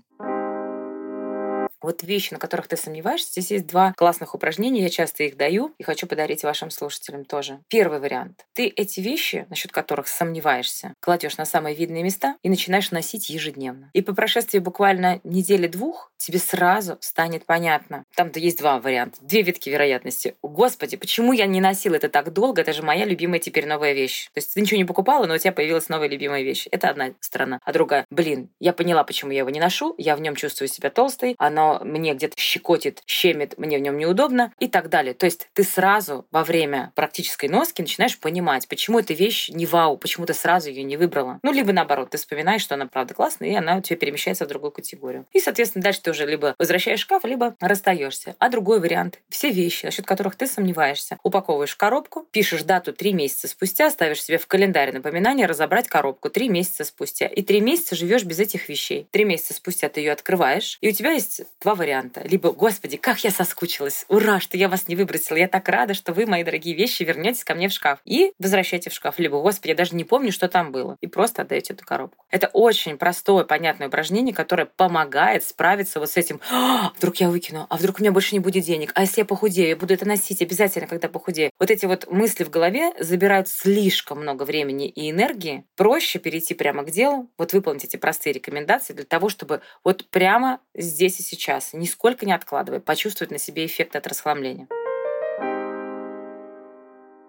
Вот 1.83 2.01
вещи, 2.01 2.33
на 2.33 2.39
которых 2.39 2.67
ты 2.67 2.77
сомневаешься, 2.77 3.29
здесь 3.29 3.51
есть 3.51 3.67
два 3.67 3.93
классных 3.97 4.33
упражнения, 4.33 4.81
я 4.81 4.89
часто 4.89 5.23
их 5.23 5.35
даю 5.35 5.73
и 5.77 5.83
хочу 5.83 6.07
подарить 6.07 6.43
вашим 6.43 6.71
слушателям 6.71 7.25
тоже. 7.25 7.59
Первый 7.67 7.99
вариант. 7.99 8.45
Ты 8.53 8.67
эти 8.67 9.01
вещи, 9.01 9.45
насчет 9.49 9.73
которых 9.73 10.07
сомневаешься, 10.07 10.93
кладешь 11.01 11.37
на 11.37 11.45
самые 11.45 11.75
видные 11.75 12.01
места 12.03 12.37
и 12.41 12.49
начинаешь 12.49 12.91
носить 12.91 13.29
ежедневно. 13.29 13.89
И 13.93 14.01
по 14.01 14.15
прошествии 14.15 14.59
буквально 14.59 15.19
недели-двух 15.25 16.11
тебе 16.17 16.39
сразу 16.39 16.97
станет 17.01 17.45
понятно. 17.45 18.05
Там-то 18.15 18.39
есть 18.39 18.59
два 18.59 18.79
варианта, 18.79 19.17
две 19.21 19.41
ветки 19.41 19.69
вероятности. 19.69 20.35
Господи, 20.41 20.95
почему 20.95 21.33
я 21.33 21.45
не 21.45 21.59
носил 21.59 21.93
это 21.93 22.07
так 22.07 22.31
долго? 22.31 22.61
Это 22.61 22.71
же 22.71 22.81
моя 22.81 23.03
любимая 23.03 23.39
теперь 23.39 23.67
новая 23.67 23.91
вещь. 23.91 24.29
То 24.33 24.37
есть 24.37 24.53
ты 24.53 24.61
ничего 24.61 24.77
не 24.77 24.85
покупала, 24.85 25.25
но 25.25 25.33
у 25.33 25.37
тебя 25.37 25.51
появилась 25.51 25.89
новая 25.89 26.07
любимая 26.07 26.43
вещь. 26.43 26.65
Это 26.71 26.89
одна 26.89 27.11
сторона. 27.19 27.59
А 27.65 27.73
другая, 27.73 28.05
блин, 28.09 28.49
я 28.61 28.71
поняла, 28.71 29.03
почему 29.03 29.31
я 29.31 29.39
его 29.39 29.49
не 29.49 29.59
ношу, 29.59 29.95
я 29.97 30.15
в 30.15 30.21
нем 30.21 30.35
чувствую 30.35 30.69
себя 30.69 30.89
толстой, 30.89 31.35
оно 31.37 31.72
мне 31.83 32.13
где-то 32.13 32.35
щекотит, 32.37 33.01
щемит, 33.05 33.57
мне 33.57 33.77
в 33.77 33.81
нем 33.81 33.97
неудобно 33.97 34.53
и 34.59 34.67
так 34.67 34.89
далее. 34.89 35.13
То 35.13 35.25
есть 35.25 35.49
ты 35.53 35.63
сразу 35.63 36.25
во 36.31 36.43
время 36.43 36.91
практической 36.95 37.47
носки 37.47 37.81
начинаешь 37.81 38.19
понимать, 38.19 38.67
почему 38.67 38.99
эта 38.99 39.13
вещь 39.13 39.49
не 39.49 39.65
вау, 39.65 39.97
почему 39.97 40.25
ты 40.25 40.33
сразу 40.33 40.69
ее 40.69 40.83
не 40.83 40.97
выбрала. 40.97 41.39
Ну, 41.43 41.51
либо 41.51 41.73
наоборот, 41.73 42.11
ты 42.11 42.17
вспоминаешь, 42.17 42.61
что 42.61 42.75
она 42.75 42.87
правда 42.87 43.13
классная, 43.13 43.49
и 43.49 43.55
она 43.55 43.77
у 43.77 43.81
тебя 43.81 43.97
перемещается 43.97 44.45
в 44.45 44.47
другую 44.47 44.71
категорию. 44.71 45.25
И, 45.31 45.39
соответственно, 45.39 45.83
дальше 45.83 46.01
ты 46.01 46.11
уже 46.11 46.25
либо 46.25 46.55
возвращаешь 46.57 46.99
шкаф, 46.99 47.23
либо 47.25 47.55
расстаешься. 47.59 48.35
А 48.39 48.49
другой 48.49 48.79
вариант— 48.79 49.19
все 49.29 49.49
вещи, 49.49 49.85
насчет 49.85 50.05
которых 50.05 50.35
ты 50.35 50.47
сомневаешься, 50.47 51.17
упаковываешь 51.23 51.71
в 51.71 51.77
коробку, 51.77 52.27
пишешь 52.31 52.63
дату 52.63 52.93
три 52.93 53.13
месяца 53.13 53.47
спустя, 53.47 53.89
ставишь 53.89 54.23
себе 54.23 54.37
в 54.37 54.47
календарь 54.47 54.91
напоминание 54.93 55.47
разобрать 55.47 55.87
коробку 55.87 56.29
три 56.29 56.49
месяца 56.49 56.83
спустя. 56.83 57.27
И 57.27 57.41
три 57.41 57.61
месяца 57.61 57.95
живешь 57.95 58.23
без 58.23 58.39
этих 58.39 58.69
вещей. 58.69 59.07
Три 59.11 59.25
месяца 59.25 59.53
спустя 59.53 59.89
ты 59.89 60.01
ее 60.01 60.11
открываешь, 60.11 60.77
и 60.81 60.89
у 60.89 60.91
тебя 60.91 61.11
есть 61.11 61.41
два 61.63 61.75
варианта. 61.75 62.21
Либо, 62.25 62.51
господи, 62.51 62.97
как 62.97 63.23
я 63.23 63.31
соскучилась, 63.31 64.05
ура, 64.09 64.39
что 64.39 64.57
я 64.57 64.69
вас 64.69 64.87
не 64.87 64.95
выбросила, 64.95 65.37
я 65.37 65.47
так 65.47 65.67
рада, 65.69 65.93
что 65.93 66.13
вы, 66.13 66.25
мои 66.25 66.43
дорогие 66.43 66.75
вещи, 66.75 67.03
вернетесь 67.03 67.43
ко 67.43 67.55
мне 67.55 67.69
в 67.69 67.71
шкаф. 67.71 67.99
И 68.05 68.33
возвращайте 68.37 68.89
в 68.89 68.93
шкаф. 68.93 69.17
Либо, 69.17 69.41
господи, 69.41 69.71
я 69.71 69.75
даже 69.75 69.95
не 69.95 70.03
помню, 70.03 70.31
что 70.31 70.47
там 70.49 70.71
было. 70.71 70.97
И 71.01 71.07
просто 71.07 71.41
отдаете 71.41 71.73
эту 71.73 71.85
коробку. 71.85 72.25
Это 72.29 72.47
очень 72.47 72.97
простое, 72.97 73.45
понятное 73.45 73.87
упражнение, 73.87 74.35
которое 74.35 74.65
помогает 74.65 75.43
справиться 75.43 75.99
вот 75.99 76.09
с 76.09 76.17
этим. 76.17 76.39
А, 76.51 76.91
вдруг 76.97 77.17
я 77.17 77.29
выкину, 77.29 77.65
а 77.69 77.77
вдруг 77.77 77.99
у 77.99 78.01
меня 78.01 78.11
больше 78.11 78.35
не 78.35 78.39
будет 78.39 78.65
денег, 78.65 78.91
а 78.95 79.01
если 79.01 79.21
я 79.21 79.25
похудею, 79.25 79.69
я 79.69 79.75
буду 79.75 79.93
это 79.93 80.07
носить 80.07 80.41
обязательно, 80.41 80.87
когда 80.87 81.07
похудею. 81.07 81.51
Вот 81.59 81.71
эти 81.71 81.85
вот 81.85 82.09
мысли 82.11 82.43
в 82.43 82.49
голове 82.49 82.91
забирают 82.99 83.47
слишком 83.47 84.21
много 84.21 84.43
времени 84.43 84.89
и 84.89 85.09
энергии. 85.09 85.65
Проще 85.75 86.19
перейти 86.19 86.53
прямо 86.53 86.83
к 86.83 86.91
делу, 86.91 87.29
вот 87.37 87.53
выполнить 87.53 87.85
эти 87.85 87.97
простые 87.97 88.33
рекомендации 88.33 88.93
для 88.93 89.05
того, 89.05 89.29
чтобы 89.29 89.61
вот 89.83 90.09
прямо 90.09 90.59
здесь 90.75 91.19
и 91.19 91.23
сейчас, 91.23 91.52
не 91.59 91.73
нисколько 91.73 92.25
не 92.25 92.33
откладывай, 92.33 92.79
почувствовать 92.79 93.31
на 93.31 93.37
себе 93.37 93.65
эффект 93.65 93.95
от 93.95 94.07
расхламления. 94.07 94.67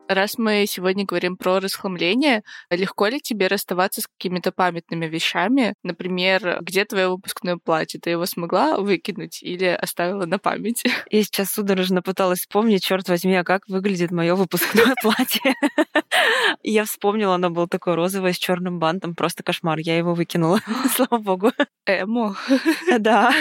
Раз 0.08 0.37
мы 0.37 0.66
сегодня 0.68 1.06
говорим 1.06 1.38
про 1.38 1.61
расхламление, 1.61 2.42
легко 2.68 3.06
ли 3.06 3.20
тебе 3.20 3.46
расставаться 3.46 4.02
с 4.02 4.06
какими-то 4.06 4.52
памятными 4.52 5.06
вещами? 5.06 5.75
Например, 5.82 6.58
где 6.61 6.84
твое 6.84 7.08
выпускное 7.08 7.56
платье? 7.56 7.99
Ты 7.99 8.11
его 8.11 8.26
смогла 8.26 8.76
выкинуть 8.76 9.42
или 9.42 9.64
оставила 9.64 10.26
на 10.26 10.38
память? 10.38 10.82
Я 11.11 11.23
сейчас 11.23 11.52
судорожно 11.52 12.02
пыталась 12.02 12.40
вспомнить, 12.40 12.84
черт 12.84 13.08
возьми, 13.08 13.34
а 13.34 13.44
как 13.44 13.66
выглядит 13.66 14.11
мое 14.11 14.34
выпускное 14.34 14.94
платье. 15.02 15.54
Я 16.62 16.84
вспомнила, 16.84 17.37
оно 17.37 17.49
было 17.49 17.66
такое 17.66 17.96
розовое 17.96 18.34
с 18.34 18.38
черным 18.38 18.78
бантом, 18.78 19.14
просто 19.14 19.42
кошмар. 19.42 19.78
Я 19.78 19.96
его 19.96 20.12
выкинула, 20.12 20.61
слава 20.94 21.18
богу. 21.18 21.52
Эмо. 21.87 22.37
Да. 22.99 23.32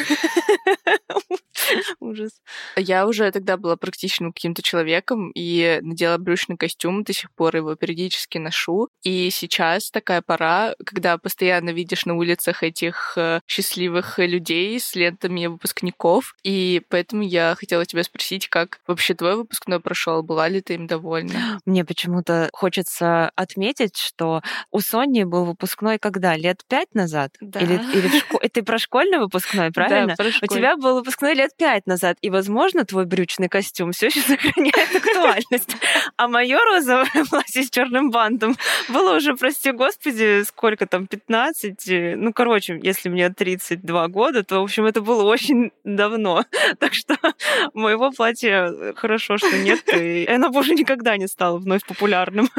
Ужас. 2.00 2.42
Я 2.76 3.08
уже 3.08 3.32
тогда 3.32 3.58
была 3.58 3.76
практичным 3.78 4.34
каким-то 4.34 4.62
человеком 4.62 5.32
и 5.34 5.80
надела 5.82 6.18
брючный 6.18 6.58
костюм, 6.64 7.04
до 7.04 7.12
сих 7.12 7.30
пор 7.32 7.58
его 7.58 7.76
периодически 7.76 8.38
ношу. 8.38 8.88
И 9.04 9.30
сейчас 9.32 9.92
такая 9.92 10.22
пора, 10.22 10.76
когда 10.86 11.18
постоянно 11.18 11.72
видишь 11.72 12.06
на 12.06 12.16
улицах 12.16 12.64
этих 12.64 13.14
э, 13.18 13.42
счастливых 13.48 14.18
людей 14.20 14.80
с 14.80 14.96
лентами 14.96 15.48
выпускников. 15.48 16.36
И 16.44 16.82
поэтому 16.90 17.24
я 17.24 17.56
хотела 17.60 17.86
тебя 17.86 18.04
спросить, 18.04 18.48
как 18.48 18.80
вообще 18.88 19.14
твой 19.14 19.36
выпускной 19.36 19.82
прошел, 19.82 20.24
была 20.24 20.48
ли 20.48 20.62
ты 20.62 20.76
им 20.76 20.88
довольна? 20.88 21.60
Мне 21.66 21.84
почему-то 21.84 22.50
хочется 22.54 23.30
отметить, 23.36 23.98
что 23.98 24.42
у 24.72 24.80
Сони 24.80 25.26
был 25.26 25.44
выпускной 25.46 26.00
когда? 26.00 26.38
Лет 26.38 26.62
пять 26.70 26.96
назад? 26.96 27.32
Да. 27.42 27.60
Или, 27.60 27.74
или 27.94 28.08
в 28.08 28.16
шко... 28.16 28.40
ты 28.50 28.64
про 28.64 28.78
школьный 28.78 29.20
выпускной, 29.20 29.72
правильно? 29.72 30.16
Да, 30.18 30.24
про 30.24 30.30
У 30.42 30.48
тебя 30.48 30.78
был 30.78 30.96
выпускной 30.96 31.34
лет 31.34 31.52
пять 31.58 31.86
назад, 31.88 32.18
и, 32.22 32.30
возможно, 32.30 32.86
твой 32.86 33.06
брючный 33.06 33.50
костюм 33.50 33.92
все 33.92 34.08
еще 34.08 34.22
сохраняет 34.22 34.96
актуальность. 34.96 35.76
А 36.18 36.28
мое 36.44 36.60
розовое 36.66 37.26
платье 37.30 37.64
с 37.64 37.70
черным 37.70 38.12
бантом 38.12 38.56
было 38.90 39.16
уже, 39.16 39.36
прости 39.36 39.72
господи, 39.72 40.44
сколько 40.44 40.86
там, 40.86 41.08
15? 41.08 42.18
Ну, 42.18 42.34
короче, 42.34 42.80
если 42.84 43.10
мне 43.10 43.30
32 43.30 44.08
года, 44.10 44.44
то, 44.44 44.60
в 44.60 44.64
общем, 44.64 44.86
это 44.86 45.02
было 45.02 45.24
очень 45.24 45.72
давно. 45.84 46.44
Так 46.80 46.94
что 46.94 47.16
моего 47.74 48.12
платья 48.12 48.94
хорошо, 48.96 49.38
что 49.38 49.58
нет, 49.58 49.82
и 49.94 50.26
оно 50.26 50.50
больше 50.50 50.74
никогда 50.74 51.18
не 51.18 51.28
стало 51.28 51.58
вновь 51.60 51.86
популярным. 51.86 52.50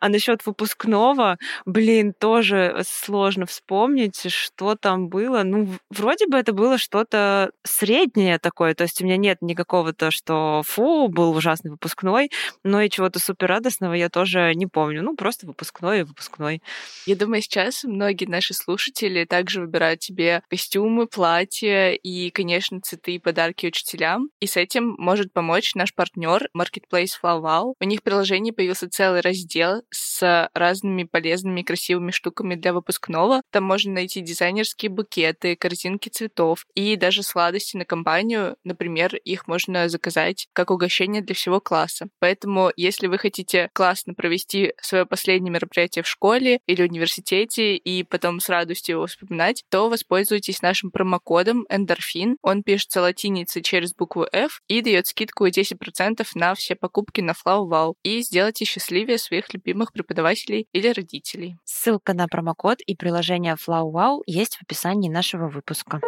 А 0.00 0.08
насчет 0.08 0.46
выпускного, 0.46 1.38
блин, 1.66 2.14
тоже 2.18 2.82
сложно 2.86 3.46
вспомнить, 3.46 4.30
что 4.30 4.74
там 4.76 5.08
было. 5.08 5.42
Ну, 5.42 5.68
вроде 5.90 6.26
бы 6.26 6.38
это 6.38 6.52
было 6.52 6.78
что-то 6.78 7.50
среднее 7.64 8.38
такое, 8.38 8.74
то 8.74 8.84
есть 8.84 9.02
у 9.02 9.04
меня 9.04 9.16
нет 9.16 9.38
никакого-то, 9.40 10.10
что 10.10 10.62
фу, 10.64 11.08
был 11.08 11.36
ужасный 11.36 11.72
выпускной, 11.72 12.30
но 12.62 12.80
и 12.80 12.88
чего-то 12.88 13.18
супер 13.18 13.33
радостного 13.42 13.94
я 13.94 14.08
тоже 14.08 14.52
не 14.54 14.66
помню. 14.66 15.02
Ну, 15.02 15.16
просто 15.16 15.46
выпускной 15.46 16.00
и 16.00 16.02
выпускной. 16.02 16.62
Я 17.06 17.16
думаю, 17.16 17.42
сейчас 17.42 17.84
многие 17.84 18.26
наши 18.26 18.54
слушатели 18.54 19.24
также 19.24 19.60
выбирают 19.60 20.02
себе 20.02 20.42
костюмы, 20.48 21.06
платья 21.06 21.92
и, 21.92 22.30
конечно, 22.30 22.80
цветы 22.80 23.16
и 23.16 23.18
подарки 23.18 23.66
учителям. 23.66 24.28
И 24.40 24.46
с 24.46 24.56
этим 24.56 24.94
может 24.98 25.32
помочь 25.32 25.74
наш 25.74 25.94
партнер 25.94 26.48
Marketplace 26.56 27.12
FlowWow. 27.22 27.74
У 27.80 27.84
них 27.84 28.00
в 28.00 28.02
приложении 28.02 28.50
появился 28.50 28.88
целый 28.88 29.20
раздел 29.20 29.82
с 29.90 30.50
разными 30.54 31.04
полезными 31.04 31.60
и 31.60 31.64
красивыми 31.64 32.10
штуками 32.10 32.54
для 32.54 32.72
выпускного. 32.72 33.42
Там 33.50 33.64
можно 33.64 33.92
найти 33.92 34.20
дизайнерские 34.20 34.90
букеты, 34.90 35.56
корзинки 35.56 36.08
цветов 36.08 36.66
и 36.74 36.96
даже 36.96 37.22
сладости 37.22 37.76
на 37.76 37.84
компанию. 37.84 38.56
Например, 38.64 39.14
их 39.16 39.46
можно 39.46 39.88
заказать 39.88 40.48
как 40.52 40.70
угощение 40.70 41.22
для 41.22 41.34
всего 41.34 41.60
класса. 41.60 42.08
Поэтому, 42.18 42.70
если 42.76 43.06
вы 43.06 43.18
хотите 43.24 43.70
классно 43.72 44.12
провести 44.12 44.74
свое 44.82 45.06
последнее 45.06 45.50
мероприятие 45.50 46.02
в 46.02 46.06
школе 46.06 46.60
или 46.66 46.82
университете 46.82 47.74
и 47.74 48.02
потом 48.02 48.38
с 48.38 48.50
радостью 48.50 48.96
его 48.96 49.06
вспоминать, 49.06 49.64
то 49.70 49.88
воспользуйтесь 49.88 50.60
нашим 50.60 50.90
промокодом 50.90 51.64
Endorphin. 51.72 52.36
Он 52.42 52.62
пишется 52.62 53.00
латиницей 53.00 53.62
через 53.62 53.94
букву 53.94 54.26
F 54.30 54.60
и 54.68 54.82
дает 54.82 55.06
скидку 55.06 55.46
10% 55.46 56.26
на 56.34 56.54
все 56.54 56.74
покупки 56.74 57.22
на 57.22 57.32
FlowWow. 57.32 57.94
И 58.02 58.20
сделайте 58.20 58.66
счастливее 58.66 59.16
своих 59.16 59.54
любимых 59.54 59.92
преподавателей 59.92 60.66
или 60.72 60.88
родителей. 60.88 61.56
Ссылка 61.64 62.12
на 62.12 62.28
промокод 62.28 62.80
и 62.82 62.94
приложение 62.94 63.56
FlowWow 63.56 64.20
есть 64.26 64.56
в 64.56 64.62
описании 64.62 65.08
нашего 65.08 65.48
выпуска. 65.48 66.00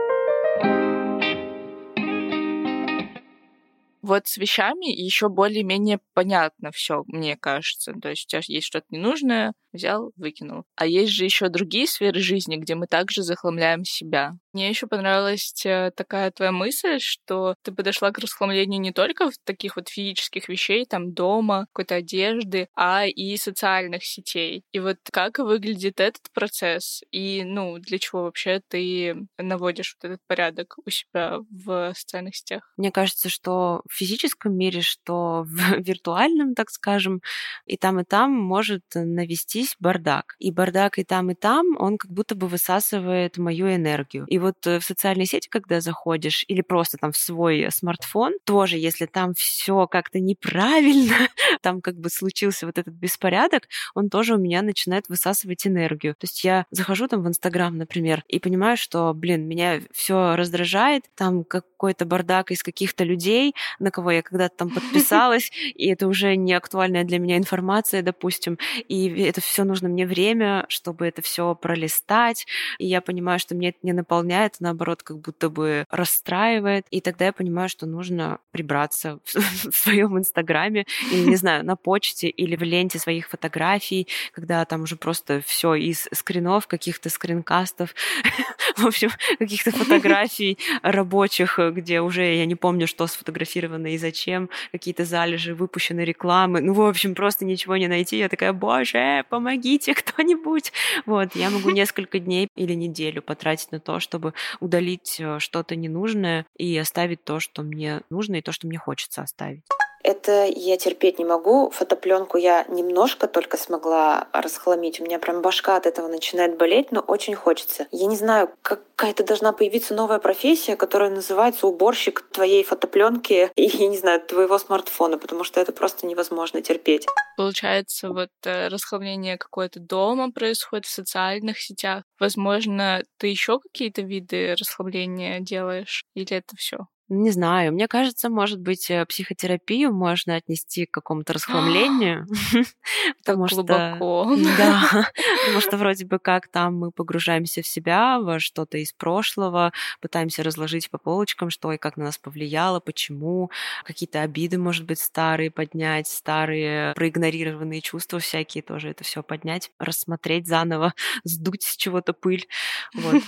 Вот 4.06 4.28
с 4.28 4.36
вещами 4.36 4.86
еще 4.88 5.28
более-менее 5.28 5.98
понятно 6.14 6.70
все, 6.70 7.02
мне 7.08 7.36
кажется. 7.36 7.92
То 8.00 8.10
есть 8.10 8.26
у 8.26 8.28
тебя 8.28 8.40
есть 8.46 8.68
что-то 8.68 8.86
ненужное, 8.90 9.52
взял, 9.72 10.12
выкинул. 10.14 10.62
А 10.76 10.86
есть 10.86 11.10
же 11.10 11.25
еще 11.25 11.48
другие 11.48 11.88
сферы 11.88 12.20
жизни, 12.20 12.54
где 12.54 12.76
мы 12.76 12.86
также 12.86 13.25
захламляем 13.25 13.84
себя. 13.84 14.34
Мне 14.56 14.70
еще 14.70 14.86
понравилась 14.86 15.52
э, 15.66 15.90
такая 15.94 16.30
твоя 16.30 16.50
мысль, 16.50 16.98
что 16.98 17.56
ты 17.62 17.72
подошла 17.72 18.10
к 18.10 18.18
расхламлению 18.18 18.80
не 18.80 18.90
только 18.90 19.30
в 19.30 19.34
таких 19.44 19.76
вот 19.76 19.90
физических 19.90 20.48
вещей, 20.48 20.86
там 20.86 21.12
дома, 21.12 21.66
какой-то 21.75 21.96
одежды, 21.96 22.66
а 22.75 23.04
и 23.04 23.36
социальных 23.36 24.02
сетей. 24.02 24.64
И 24.72 24.80
вот 24.80 24.96
как 25.12 25.40
выглядит 25.40 26.00
этот 26.00 26.32
процесс? 26.32 27.02
И, 27.10 27.44
ну, 27.44 27.76
для 27.78 27.98
чего 27.98 28.22
вообще 28.22 28.62
ты 28.66 29.28
наводишь 29.36 29.94
вот 30.00 30.08
этот 30.08 30.20
порядок 30.26 30.76
у 30.86 30.88
себя 30.88 31.40
в 31.50 31.92
социальных 31.94 32.34
сетях? 32.36 32.72
Мне 32.78 32.90
кажется, 32.90 33.28
что 33.28 33.82
в 33.86 33.94
физическом 33.94 34.56
мире, 34.56 34.80
что 34.80 35.42
в 35.44 35.52
виртуальном, 35.86 36.54
так 36.54 36.70
скажем, 36.70 37.20
и 37.66 37.76
там, 37.76 38.00
и 38.00 38.04
там 38.04 38.32
может 38.32 38.84
навестись 38.94 39.76
бардак. 39.80 40.34
И 40.38 40.50
бардак 40.50 40.98
и 40.98 41.04
там, 41.04 41.30
и 41.30 41.34
там, 41.34 41.76
он 41.78 41.98
как 41.98 42.10
будто 42.10 42.34
бы 42.34 42.48
высасывает 42.48 43.36
мою 43.36 43.66
энергию. 43.75 44.25
И 44.28 44.38
вот 44.45 44.45
э, 44.64 44.78
в 44.78 44.84
социальные 44.84 45.26
сети, 45.26 45.48
когда 45.48 45.80
заходишь, 45.80 46.44
или 46.48 46.62
просто 46.62 46.98
там 46.98 47.12
в 47.12 47.16
свой 47.16 47.68
смартфон, 47.70 48.34
тоже, 48.44 48.76
если 48.78 49.06
там 49.06 49.34
все 49.34 49.86
как-то 49.86 50.20
неправильно, 50.20 51.16
там 51.62 51.80
как 51.80 51.96
бы 51.96 52.10
случился 52.10 52.66
вот 52.66 52.78
этот 52.78 52.94
беспорядок, 52.94 53.68
он 53.94 54.08
тоже 54.08 54.34
у 54.34 54.38
меня 54.38 54.62
начинает 54.62 55.08
высасывать 55.08 55.66
энергию. 55.66 56.14
То 56.14 56.24
есть 56.24 56.44
я 56.44 56.66
захожу 56.70 57.08
там 57.08 57.22
в 57.22 57.28
Инстаграм, 57.28 57.76
например, 57.76 58.22
и 58.28 58.38
понимаю, 58.38 58.76
что, 58.76 59.12
блин, 59.14 59.46
меня 59.46 59.80
все 59.92 60.36
раздражает, 60.36 61.04
там 61.14 61.44
какой-то 61.44 62.04
бардак 62.04 62.50
из 62.50 62.62
каких-то 62.62 63.04
людей, 63.04 63.54
на 63.78 63.90
кого 63.90 64.10
я 64.10 64.22
когда-то 64.22 64.56
там 64.56 64.70
подписалась, 64.74 65.50
и 65.74 65.88
это 65.88 66.06
уже 66.06 66.36
не 66.36 66.52
актуальная 66.54 67.04
для 67.04 67.18
меня 67.18 67.36
информация, 67.36 68.02
допустим, 68.02 68.58
и 68.88 69.08
это 69.22 69.40
все 69.40 69.64
нужно 69.64 69.88
мне 69.88 70.06
время, 70.06 70.66
чтобы 70.68 71.06
это 71.06 71.22
все 71.22 71.54
пролистать, 71.54 72.46
и 72.78 72.86
я 72.86 73.00
понимаю, 73.00 73.38
что 73.38 73.54
мне 73.54 73.70
это 73.70 73.78
не 73.82 73.92
наполняет, 73.92 74.35
а 74.36 74.50
наоборот, 74.60 75.02
как 75.02 75.18
будто 75.18 75.48
бы 75.48 75.84
расстраивает, 75.90 76.86
и 76.90 77.00
тогда 77.00 77.26
я 77.26 77.32
понимаю, 77.32 77.68
что 77.68 77.86
нужно 77.86 78.38
прибраться 78.50 79.18
в, 79.24 79.34
в 79.70 79.76
своем 79.76 80.18
Инстаграме 80.18 80.86
или, 81.10 81.28
не 81.28 81.36
знаю, 81.36 81.64
на 81.64 81.76
почте 81.76 82.28
или 82.28 82.56
в 82.56 82.62
ленте 82.62 82.98
своих 82.98 83.28
фотографий, 83.28 84.08
когда 84.32 84.64
там 84.64 84.82
уже 84.82 84.96
просто 84.96 85.42
все 85.44 85.74
из 85.74 86.08
скринов, 86.12 86.66
каких-то 86.66 87.10
скринкастов, 87.10 87.94
в 88.76 88.86
общем, 88.86 89.10
каких-то 89.38 89.72
фотографий 89.72 90.58
рабочих, 90.82 91.58
где 91.58 92.00
уже 92.00 92.34
я 92.34 92.46
не 92.46 92.54
помню, 92.54 92.86
что 92.86 93.06
сфотографировано 93.06 93.88
и 93.94 93.98
зачем, 93.98 94.50
какие-то 94.72 95.04
залежи 95.04 95.54
выпущенной 95.54 96.04
рекламы. 96.04 96.60
Ну, 96.60 96.72
в 96.72 96.82
общем, 96.82 97.14
просто 97.14 97.44
ничего 97.44 97.76
не 97.76 97.88
найти. 97.88 98.18
Я 98.18 98.28
такая, 98.28 98.52
боже, 98.52 99.24
помогите 99.28 99.94
кто-нибудь. 100.16 100.72
Вот, 101.06 101.34
я 101.36 101.50
могу 101.50 101.70
несколько 101.70 102.18
дней 102.18 102.48
или 102.56 102.74
неделю 102.74 103.22
потратить 103.22 103.72
на 103.72 103.80
то, 103.80 104.00
чтобы 104.00 104.25
удалить 104.61 105.16
э, 105.18 105.38
что-то 105.38 105.76
ненужное 105.76 106.47
и 106.56 106.76
оставить 106.76 107.25
то, 107.25 107.40
что 107.40 107.62
мне 107.62 108.02
нужно 108.11 108.37
и 108.37 108.42
то, 108.42 108.52
что 108.52 108.66
мне 108.66 108.78
хочется 108.78 109.23
оставить. 109.23 109.64
Это 110.06 110.46
я 110.46 110.76
терпеть 110.76 111.18
не 111.18 111.25
могу. 111.25 111.68
Фотопленку 111.70 112.38
я 112.38 112.64
немножко 112.68 113.26
только 113.26 113.56
смогла 113.56 114.28
расхламить. 114.32 115.00
У 115.00 115.04
меня 115.04 115.18
прям 115.18 115.42
башка 115.42 115.75
от 115.75 115.84
этого 115.84 116.06
начинает 116.06 116.56
болеть, 116.56 116.92
но 116.92 117.00
очень 117.00 117.34
хочется. 117.34 117.88
Я 117.90 118.06
не 118.06 118.14
знаю, 118.14 118.48
какая-то 118.62 119.25
должна 119.25 119.52
появиться 119.52 119.94
новая 119.94 120.20
профессия, 120.20 120.76
которая 120.76 121.10
называется 121.10 121.66
уборщик 121.66 122.25
твоей 122.30 122.62
фотопленки 122.62 123.50
и, 123.56 123.62
я 123.62 123.88
не 123.88 123.98
знаю, 123.98 124.20
твоего 124.20 124.58
смартфона, 124.58 125.18
потому 125.18 125.42
что 125.42 125.60
это 125.60 125.72
просто 125.72 126.06
невозможно 126.06 126.62
терпеть. 126.62 127.04
Получается, 127.36 128.10
вот 128.10 128.30
э, 128.44 128.68
расхламление 128.68 129.36
какое-то 129.36 129.80
дома 129.80 130.30
происходит 130.30 130.86
в 130.86 130.90
социальных 130.90 131.58
сетях. 131.58 132.04
Возможно, 132.20 133.02
ты 133.18 133.26
еще 133.26 133.58
какие-то 133.58 134.02
виды 134.02 134.54
расхламления 134.54 135.40
делаешь? 135.40 136.04
Или 136.14 136.36
это 136.36 136.54
все? 136.56 136.86
Не 137.08 137.30
знаю, 137.30 137.72
мне 137.72 137.86
кажется, 137.86 138.28
может 138.28 138.60
быть, 138.60 138.90
э, 138.90 139.06
психотерапию 139.06 139.92
можно 139.92 140.34
отнести 140.34 140.86
к 140.86 140.90
какому-то 140.90 141.34
расхламлению. 141.34 142.26
Потому 143.18 143.46
что... 143.46 143.62
Да, 144.56 144.82
потому 145.44 145.60
что 145.60 145.76
вроде 145.76 146.04
бы 146.06 146.18
как 146.18 146.48
там 146.48 146.76
мы 146.78 146.90
погружаемся 146.90 147.62
в 147.62 147.66
себя, 147.66 148.18
во 148.18 148.40
что-то 148.40 148.78
из 148.78 148.92
прошлого, 148.92 149.72
пытаемся 150.00 150.42
разложить 150.42 150.90
по 150.90 150.98
полочкам, 150.98 151.50
что 151.50 151.72
и 151.72 151.78
как 151.78 151.96
на 151.96 152.04
нас 152.04 152.18
повлияло, 152.18 152.80
почему, 152.80 153.50
какие-то 153.84 154.22
обиды, 154.22 154.58
может 154.58 154.84
быть, 154.84 154.98
старые 154.98 155.50
поднять, 155.50 156.08
старые 156.08 156.94
проигнорированные 156.94 157.80
чувства 157.82 158.18
всякие 158.18 158.62
тоже 158.62 158.90
это 158.90 159.04
все 159.04 159.22
поднять, 159.22 159.70
рассмотреть 159.78 160.46
заново, 160.46 160.94
сдуть 161.25 161.62
с 161.62 161.76
чего-то 161.76 162.12
пыль. 162.12 162.46
Вот. 162.94 163.22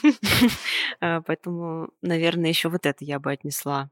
Э, 1.00 1.20
поэтому, 1.26 1.90
наверное, 2.02 2.48
еще 2.48 2.68
вот 2.68 2.86
это 2.86 3.04
я 3.04 3.18
бы 3.18 3.30
отнесла 3.30 3.67
числа. 3.68 3.90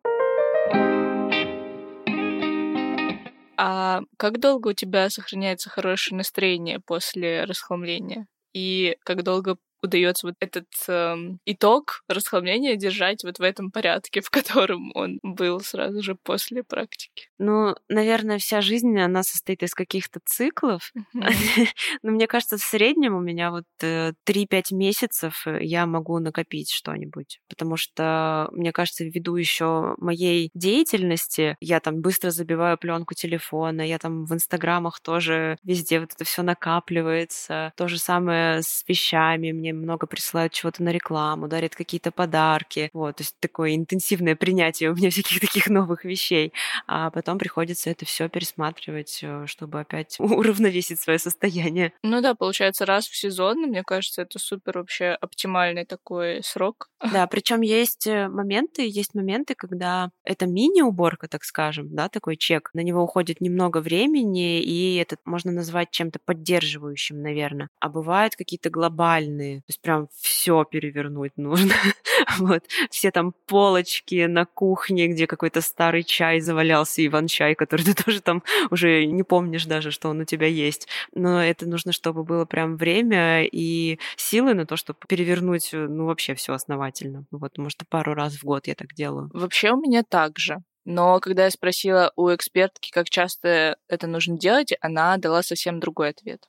А 3.59 4.03
как 4.19 4.39
долго 4.41 4.69
у 4.69 4.73
тебя 4.73 5.09
сохраняется 5.11 5.71
хорошее 5.71 6.17
настроение 6.17 6.81
после 6.81 7.45
расхламления? 7.45 8.27
И 8.53 8.97
как 9.03 9.23
долго 9.23 9.57
удается 9.83 10.27
вот 10.27 10.37
этот 10.41 10.67
э, 10.89 11.17
итог 11.45 12.03
расхламления 12.09 12.77
держать 12.77 13.25
вот 13.25 13.39
в 13.39 13.43
этом 13.43 13.71
порядке, 13.71 14.21
в 14.25 14.31
котором 14.31 14.93
он 14.95 15.19
был 15.23 15.61
сразу 15.61 16.03
же 16.03 16.15
после 16.15 16.63
практики? 16.63 17.29
Ну, 17.39 17.75
наверное, 17.89 18.39
вся 18.39 18.61
жизнь, 18.61 18.99
она 18.99 19.23
состоит 19.23 19.63
из 19.63 19.75
каких-то 19.75 20.21
циклов. 20.25 20.93
Но 22.03 22.11
мне 22.11 22.27
кажется, 22.27 22.57
в 22.57 22.63
среднем 22.63 23.15
у 23.15 23.21
меня 23.21 23.51
вот 23.51 23.65
3-5 23.83 24.15
э, 24.27 24.63
месяцев 24.73 25.47
э, 25.47 25.59
я 25.63 25.87
могу 25.87 26.19
накопить 26.19 26.71
что-нибудь. 26.71 27.41
Потому 27.49 27.77
что, 27.77 28.49
мне 28.53 28.73
кажется, 28.73 29.05
ввиду 29.05 29.37
еще 29.37 29.95
моей 29.99 30.51
деятельности, 30.55 31.57
я 31.61 31.81
там 31.81 32.01
быстро 32.01 32.31
забиваю 32.31 32.79
пленку 32.79 33.15
телефона, 33.15 33.83
я 33.83 33.99
там 33.99 34.25
в 34.25 34.33
инстаграмах 34.33 35.01
тоже 35.01 35.59
везде 35.63 36.01
вот 36.01 36.13
это 36.15 36.25
все 36.25 36.43
накапливается. 36.43 37.73
То 37.77 37.89
же 37.89 37.99
самое 37.99 38.63
с 38.63 38.85
вещами. 38.89 39.53
Мне 39.53 39.66
много 39.73 40.07
присылают 40.07 40.53
чего-то 40.53 40.83
на 40.83 40.91
рекламу, 40.91 41.49
дарят 41.49 41.75
какие-то 41.75 42.11
подарки. 42.11 42.91
Вот, 42.93 43.17
то 43.17 43.23
есть 43.23 43.37
такое 43.41 43.75
интенсивное 43.75 44.37
принятие 44.37 44.91
у 44.91 44.95
меня 44.95 45.11
всяких 45.11 45.41
таких 45.41 45.69
новых 45.69 46.05
вещей. 46.05 46.53
А 46.87 47.11
потом 47.11 47.39
приходится 47.39 47.91
это 47.91 48.05
все 48.05 48.29
пересматривать, 48.29 49.21
э, 49.23 49.47
чтобы 49.47 49.81
опять 49.81 50.17
уравновесить 50.21 51.01
свое 51.01 51.19
состояние. 51.19 51.93
Ну 52.03 52.21
да, 52.21 52.35
получается, 52.35 52.87
раз 52.87 53.07
в 53.07 53.17
сезон, 53.17 53.63
мне 53.63 53.83
кажется, 53.83 54.23
это 54.23 54.39
супер 54.39 54.79
вообще 54.79 55.17
оптимальный 55.21 55.85
такой 55.85 56.43
срок. 56.43 56.89
Да, 57.17 57.27
причем 57.29 57.61
есть 57.63 58.07
э, 58.07 58.29
моменты, 58.29 58.87
есть 58.87 59.15
моменты, 59.15 59.55
когда 59.55 60.11
это 60.25 60.47
мини-уборка, 60.47 61.29
так 61.29 61.45
скажем, 61.45 61.95
да, 61.95 62.09
такой 62.09 62.37
чек. 62.37 62.71
На 62.75 62.81
него 62.81 63.03
уходит 63.03 63.41
немного 63.41 63.79
времени, 63.79 64.61
и 64.61 64.97
это 64.97 65.17
можно 65.25 65.53
назвать 65.53 65.91
чем-то 65.91 66.19
поддерживающим, 66.25 67.23
наверное. 67.23 67.69
А 67.81 67.89
бывают 67.89 68.37
какие-то 68.37 68.71
глобальные 68.71 69.56
то 69.61 69.69
есть 69.69 69.81
прям 69.81 70.09
все 70.21 70.65
перевернуть 70.65 71.33
нужно. 71.37 71.75
вот. 72.39 72.65
Все 72.91 73.11
там 73.11 73.35
полочки 73.47 74.27
на 74.27 74.47
кухне, 74.47 75.09
где 75.09 75.27
какой-то 75.27 75.61
старый 75.61 76.03
чай 76.05 76.41
завалялся, 76.41 77.05
Иван-чай, 77.05 77.55
который 77.55 77.85
ты 77.85 77.95
тоже 78.05 78.21
там 78.21 78.43
уже 78.71 79.07
не 79.07 79.23
помнишь 79.23 79.67
даже, 79.67 79.91
что 79.91 80.09
он 80.09 80.21
у 80.21 80.25
тебя 80.25 80.47
есть. 80.47 80.89
Но 81.15 81.43
это 81.43 81.69
нужно, 81.69 81.93
чтобы 81.93 82.25
было 82.25 82.45
прям 82.45 82.77
время 82.77 83.45
и 83.45 83.99
силы 84.17 84.55
на 84.55 84.67
то, 84.67 84.77
чтобы 84.77 84.99
перевернуть, 85.09 85.71
ну, 85.73 86.07
вообще 86.07 86.35
все 86.35 86.53
основательно. 86.53 87.25
Вот, 87.31 87.59
может, 87.59 87.83
пару 87.89 88.15
раз 88.15 88.35
в 88.35 88.45
год 88.45 88.67
я 88.67 88.75
так 88.75 88.95
делаю. 88.95 89.31
Вообще 89.33 89.73
у 89.73 89.81
меня 89.81 90.03
так 90.03 90.39
же. 90.39 90.59
Но 90.87 91.19
когда 91.19 91.45
я 91.45 91.51
спросила 91.51 92.13
у 92.15 92.33
экспертки, 92.33 92.91
как 92.93 93.11
часто 93.11 93.77
это 93.89 94.07
нужно 94.07 94.39
делать, 94.39 94.73
она 94.81 95.17
дала 95.17 95.43
совсем 95.43 95.81
другой 95.81 96.11
ответ. 96.11 96.47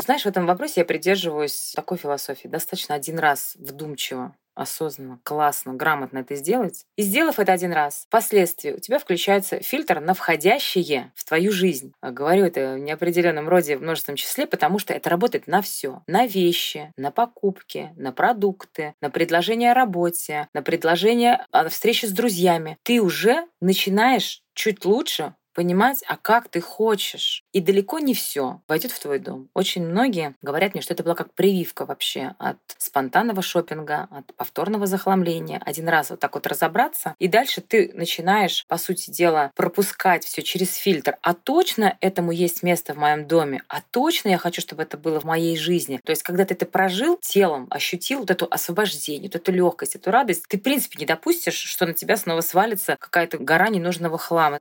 Знаешь, 0.00 0.22
в 0.22 0.26
этом 0.26 0.46
вопросе 0.46 0.80
я 0.80 0.84
придерживаюсь 0.84 1.72
такой 1.74 1.98
философии. 1.98 2.48
Достаточно 2.48 2.94
один 2.94 3.18
раз 3.18 3.56
вдумчиво 3.58 4.34
осознанно, 4.54 5.18
классно, 5.22 5.74
грамотно 5.74 6.18
это 6.18 6.34
сделать. 6.36 6.84
И 6.96 7.02
сделав 7.02 7.38
это 7.38 7.52
один 7.52 7.72
раз, 7.72 8.04
впоследствии 8.06 8.72
у 8.72 8.78
тебя 8.78 8.98
включается 8.98 9.60
фильтр 9.60 10.00
на 10.00 10.14
входящее 10.14 11.12
в 11.14 11.24
твою 11.24 11.52
жизнь. 11.52 11.92
А 12.00 12.10
говорю 12.10 12.44
это 12.44 12.74
в 12.74 12.78
неопределенном 12.78 13.48
роде 13.48 13.76
в 13.76 13.82
множественном 13.82 14.16
числе, 14.16 14.46
потому 14.46 14.78
что 14.78 14.94
это 14.94 15.10
работает 15.10 15.46
на 15.46 15.62
все. 15.62 16.02
На 16.06 16.26
вещи, 16.26 16.92
на 16.96 17.10
покупки, 17.10 17.92
на 17.96 18.12
продукты, 18.12 18.94
на 19.00 19.10
предложение 19.10 19.72
о 19.72 19.74
работе, 19.74 20.48
на 20.54 20.62
предложение 20.62 21.46
о 21.50 21.68
встрече 21.68 22.06
с 22.06 22.12
друзьями. 22.12 22.78
Ты 22.82 23.00
уже 23.00 23.46
начинаешь 23.60 24.42
чуть 24.54 24.84
лучше 24.84 25.34
понимать, 25.54 26.02
а 26.06 26.16
как 26.16 26.48
ты 26.48 26.60
хочешь. 26.60 27.42
И 27.52 27.60
далеко 27.60 27.98
не 27.98 28.14
все 28.14 28.60
войдет 28.68 28.92
в 28.92 29.00
твой 29.00 29.18
дом. 29.18 29.48
Очень 29.54 29.86
многие 29.86 30.34
говорят 30.42 30.74
мне, 30.74 30.82
что 30.82 30.92
это 30.92 31.02
была 31.02 31.14
как 31.14 31.32
прививка 31.32 31.86
вообще 31.86 32.34
от 32.38 32.58
спонтанного 32.78 33.42
шопинга, 33.42 34.08
от 34.10 34.34
повторного 34.34 34.86
захламления. 34.86 35.62
Один 35.64 35.88
раз 35.88 36.10
вот 36.10 36.20
так 36.20 36.34
вот 36.34 36.46
разобраться, 36.46 37.14
и 37.18 37.28
дальше 37.28 37.60
ты 37.60 37.90
начинаешь, 37.94 38.66
по 38.68 38.76
сути 38.76 39.10
дела, 39.10 39.50
пропускать 39.54 40.24
все 40.24 40.42
через 40.42 40.74
фильтр. 40.76 41.16
А 41.22 41.34
точно 41.34 41.96
этому 42.00 42.32
есть 42.32 42.62
место 42.62 42.94
в 42.94 42.96
моем 42.96 43.26
доме? 43.26 43.62
А 43.68 43.80
точно 43.80 44.30
я 44.30 44.38
хочу, 44.38 44.60
чтобы 44.60 44.82
это 44.82 44.98
было 44.98 45.20
в 45.20 45.24
моей 45.24 45.56
жизни? 45.56 46.00
То 46.04 46.10
есть, 46.10 46.22
когда 46.22 46.44
ты 46.44 46.54
это 46.54 46.66
прожил 46.66 47.18
телом, 47.20 47.66
ощутил 47.70 48.20
вот 48.20 48.30
эту 48.30 48.46
освобождение, 48.50 49.28
вот 49.28 49.36
эту 49.36 49.52
легкость, 49.52 49.96
эту 49.96 50.10
радость, 50.10 50.44
ты, 50.48 50.58
в 50.58 50.62
принципе, 50.62 50.98
не 50.98 51.06
допустишь, 51.06 51.54
что 51.54 51.86
на 51.86 51.94
тебя 51.94 52.16
снова 52.16 52.40
свалится 52.40 52.96
какая-то 52.98 53.38
гора 53.38 53.68
ненужного 53.68 54.18
хлама. 54.18 54.58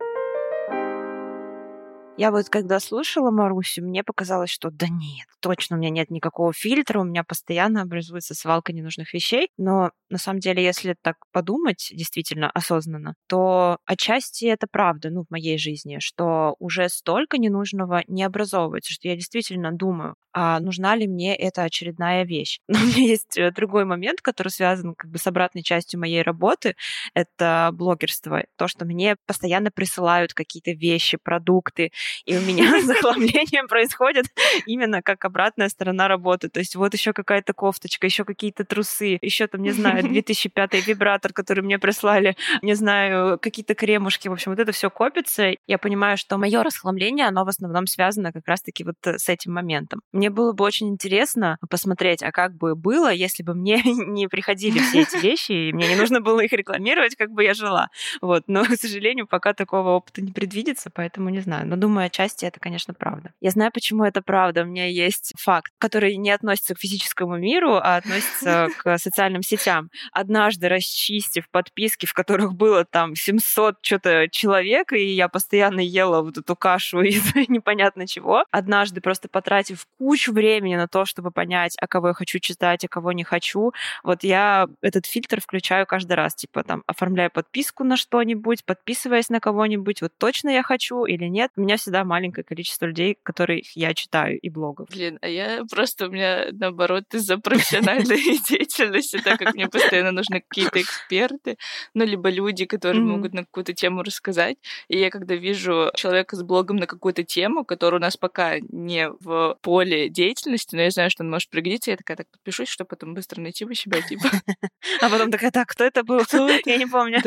Я 2.16 2.30
вот 2.32 2.48
когда 2.50 2.80
слушала 2.80 3.32
Марусю, 3.32 3.84
мне 3.84 4.04
показалось, 4.04 4.52
что 4.52 4.70
да 4.70 4.88
нет, 4.88 5.26
точно 5.40 5.78
у 5.78 5.80
меня 5.80 5.90
нет 5.90 6.12
никакого 6.12 6.54
фильтра, 6.54 7.00
у 7.00 7.04
меня 7.04 7.24
постоянно 7.24 7.82
образуется 7.82 8.36
свалка 8.36 8.72
ненужных 8.72 9.14
вещей. 9.14 9.50
Но 9.58 9.90
на 10.10 10.20
самом 10.20 10.40
деле, 10.40 10.64
если 10.64 10.96
так 11.02 11.16
подумать 11.32 11.90
действительно 11.92 12.52
осознанно, 12.52 13.16
то 13.28 13.80
отчасти 13.86 14.46
это 14.46 14.68
правда, 14.72 15.10
ну, 15.10 15.24
в 15.24 15.32
моей 15.32 15.58
жизни, 15.58 15.98
что 16.00 16.56
уже 16.60 16.88
столько 16.90 17.40
ненужного 17.40 18.04
не 18.08 18.24
образовывается, 18.24 18.94
что 18.94 19.08
я 19.08 19.16
действительно 19.16 19.72
думаю, 19.72 20.16
а 20.34 20.60
нужна 20.60 20.96
ли 20.96 21.08
мне 21.08 21.36
эта 21.36 21.64
очередная 21.64 22.26
вещь. 22.26 22.60
Но 22.68 22.80
у 22.80 22.84
меня 22.84 23.08
есть 23.08 23.38
э, 23.38 23.52
другой 23.52 23.86
момент, 23.86 24.22
который 24.22 24.50
связан 24.50 24.94
как 24.96 25.10
бы 25.10 25.18
с 25.18 25.26
обратной 25.28 25.64
частью 25.64 26.00
моей 26.00 26.22
работы, 26.22 26.76
это 27.14 27.72
блогерство. 27.74 28.44
То, 28.58 28.68
что 28.68 28.86
мне 28.86 29.16
постоянно 29.28 29.72
присылают 29.72 30.34
какие-то 30.34 30.72
вещи, 30.72 31.18
продукты, 31.22 31.92
и 32.26 32.38
у 32.38 32.42
меня 32.42 32.82
захламление 32.84 33.64
происходит 33.68 34.26
именно 34.66 35.02
как 35.02 35.26
обратная 35.26 35.70
сторона 35.70 36.08
работы. 36.08 36.50
То 36.50 36.60
есть 36.60 36.76
вот 36.76 36.94
еще 36.94 37.14
какая-то 37.14 37.54
кофточка, 37.54 38.08
еще 38.08 38.26
какие-то 38.26 38.66
трусы, 38.66 39.18
еще 39.22 39.48
там, 39.48 39.62
не 39.62 39.72
знаю, 39.72 40.04
2005 40.08 40.88
вибратор, 40.88 41.34
который 41.34 41.64
мне 41.64 41.80
прислали, 41.80 42.36
не 42.62 42.74
знаю, 42.74 43.40
какие-то 43.40 43.76
кремушки. 43.76 44.28
В 44.28 44.34
общем, 44.34 44.52
вот 44.52 44.60
это 44.60 44.72
все 44.72 44.90
копится. 44.90 45.52
Я 45.68 45.78
понимаю, 45.78 46.18
что 46.18 46.38
мое 46.38 46.64
расхламление, 46.64 47.28
оно 47.28 47.46
в 47.46 47.48
основном 47.48 47.88
связано 47.88 48.32
как 48.32 48.48
раз-таки 48.48 48.84
вот 48.84 48.96
с 49.04 49.30
этим 49.30 49.54
моментом. 49.54 50.02
Мне 50.12 50.30
было 50.30 50.54
бы 50.54 50.64
очень 50.64 50.90
интересно 50.90 51.58
посмотреть, 51.70 52.24
а 52.24 52.32
как 52.32 52.56
бы 52.56 52.76
было, 52.76 53.12
если 53.12 53.44
бы 53.44 53.54
мне 53.54 53.82
не 53.86 54.28
приходили 54.28 54.80
все 54.80 55.02
эти 55.02 55.18
вещи, 55.18 55.52
и 55.52 55.74
мне 55.74 55.88
не 55.88 55.96
нужно 55.96 56.22
было 56.22 56.42
их 56.42 56.52
рекламировать, 56.54 57.16
как 57.16 57.32
бы 57.32 57.44
я 57.44 57.54
жила. 57.54 57.90
Вот. 58.22 58.44
Но, 58.48 58.64
к 58.66 58.76
сожалению, 58.76 59.28
пока 59.28 59.54
такого 59.54 59.92
опыта 59.92 60.22
не 60.22 60.32
предвидится, 60.32 60.90
поэтому 60.90 61.30
не 61.30 61.40
знаю. 61.40 61.68
Но 61.68 61.76
думаю, 61.76 61.93
отчасти 62.02 62.46
это, 62.46 62.60
конечно, 62.60 62.94
правда. 62.94 63.34
Я 63.42 63.52
знаю, 63.52 63.72
почему 63.72 64.04
это 64.04 64.22
правда. 64.22 64.64
У 64.64 64.66
меня 64.66 64.88
есть 64.88 65.34
факт, 65.38 65.72
который 65.78 66.16
не 66.18 66.32
относится 66.32 66.76
к 66.76 66.80
физическому 66.80 67.38
миру, 67.38 67.76
а 67.76 67.98
относится 67.98 68.70
к 68.78 68.98
социальным 68.98 69.44
сетям. 69.44 69.90
Однажды 70.12 70.70
расчистив 70.70 71.50
подписки, 71.50 72.06
в 72.06 72.14
которых 72.14 72.54
было 72.54 72.86
там 72.86 73.16
700 73.16 73.78
что-то 73.82 74.28
человек, 74.30 74.94
и 74.94 75.14
я 75.14 75.28
постоянно 75.28 75.80
ела 75.80 76.22
вот 76.22 76.38
эту 76.38 76.56
кашу 76.56 77.02
из 77.02 77.24
непонятно 77.48 78.08
чего, 78.08 78.46
однажды 78.52 79.02
просто 79.02 79.28
потратив 79.30 79.86
кучу 79.98 80.34
времени 80.34 80.76
на 80.76 80.88
то, 80.88 81.06
чтобы 81.06 81.32
понять, 81.32 81.76
а 81.80 81.88
кого 81.88 82.10
я 82.10 82.14
хочу 82.14 82.40
читать, 82.40 82.86
а 82.86 82.88
кого 82.88 83.12
не 83.12 83.24
хочу, 83.24 83.74
вот 84.04 84.24
я 84.24 84.68
этот 84.82 85.06
фильтр 85.06 85.42
включаю 85.42 85.86
каждый 85.86 86.14
раз, 86.14 86.36
типа 86.36 86.64
там 86.64 86.84
оформляю 86.88 87.32
подписку 87.32 87.84
на 87.84 87.98
что-нибудь, 87.98 88.66
подписываясь 88.66 89.30
на 89.30 89.40
кого-нибудь, 89.40 90.02
вот 90.02 90.12
точно 90.18 90.50
я 90.50 90.64
хочу 90.64 91.06
или 91.06 91.26
нет. 91.26 91.52
У 91.56 91.62
меня 91.62 91.78
всегда 91.84 92.04
маленькое 92.04 92.44
количество 92.44 92.86
людей, 92.86 93.18
которых 93.24 93.76
я 93.76 93.94
читаю, 93.94 94.40
и 94.40 94.50
блогов. 94.50 94.90
Блин, 94.90 95.20
а 95.22 95.28
я 95.28 95.64
просто, 95.70 96.08
у 96.08 96.12
меня 96.12 96.48
наоборот 96.52 97.06
из-за 97.14 97.38
профессиональной 97.38 98.18
деятельности, 98.50 99.20
так 99.24 99.40
как 99.40 99.54
мне 99.54 99.68
постоянно 99.68 100.12
нужны 100.12 100.44
какие-то 100.48 100.82
эксперты, 100.82 101.58
ну, 101.94 102.06
либо 102.06 102.30
люди, 102.30 102.66
которые 102.66 103.02
могут 103.02 103.34
на 103.34 103.44
какую-то 103.44 103.74
тему 103.74 104.04
рассказать. 104.04 104.58
И 104.88 104.98
я 104.98 105.10
когда 105.10 105.36
вижу 105.36 105.92
человека 105.96 106.36
с 106.36 106.44
блогом 106.44 106.78
на 106.78 106.88
какую-то 106.88 107.24
тему, 107.24 107.66
которая 107.66 108.00
у 108.00 108.02
нас 108.02 108.18
пока 108.18 108.60
не 108.60 109.10
в 109.10 109.58
поле 109.62 110.10
деятельности, 110.10 110.76
но 110.76 110.84
я 110.84 110.92
знаю, 110.92 111.10
что 111.10 111.24
он 111.24 111.30
может 111.30 111.50
пригодиться, 111.50 111.92
я 111.92 111.98
такая, 111.98 112.18
так 112.18 112.28
подпишусь, 112.32 112.70
чтобы 112.70 112.90
потом 112.90 113.14
быстро 113.14 113.42
найти 113.42 113.66
у 113.66 113.74
себя, 113.74 114.02
типа. 114.02 114.24
А 115.02 115.10
потом 115.10 115.32
такая, 115.32 115.52
так, 115.52 115.68
кто 115.68 115.84
это 115.84 116.04
был? 116.04 116.22
Я 116.66 116.78
не 116.78 116.86
помню. 116.86 117.20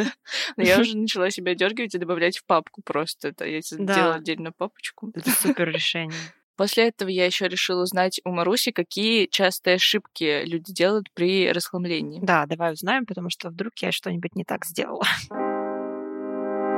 Я 0.57 0.81
уже 0.81 0.97
начала 0.97 1.31
себя 1.31 1.55
дергивать 1.55 1.95
и 1.95 1.99
добавлять 1.99 2.39
в 2.39 2.45
папку 2.45 2.83
просто. 2.83 3.29
Это 3.29 3.45
я 3.45 3.61
сделала 3.61 4.15
отдельно 4.15 4.46
папку 4.53 4.77
папочку. 4.77 5.11
Это 5.15 5.31
супер 5.31 5.69
решение. 5.71 6.19
После 6.57 6.89
этого 6.89 7.09
я 7.09 7.27
еще 7.27 7.49
решила 7.49 7.83
узнать 7.83 8.21
у 8.25 8.31
Маруси, 8.31 8.73
какие 8.73 9.27
частые 9.27 9.77
ошибки 9.77 10.45
люди 10.45 10.73
делают 10.73 11.13
при 11.13 11.53
расхламлении. 11.53 12.21
Да, 12.23 12.47
давай 12.47 12.73
узнаем, 12.73 13.05
потому 13.05 13.29
что 13.29 13.51
вдруг 13.51 13.77
я 13.79 13.93
что-нибудь 13.93 14.35
не 14.35 14.45
так 14.45 14.65
сделала. 14.65 15.05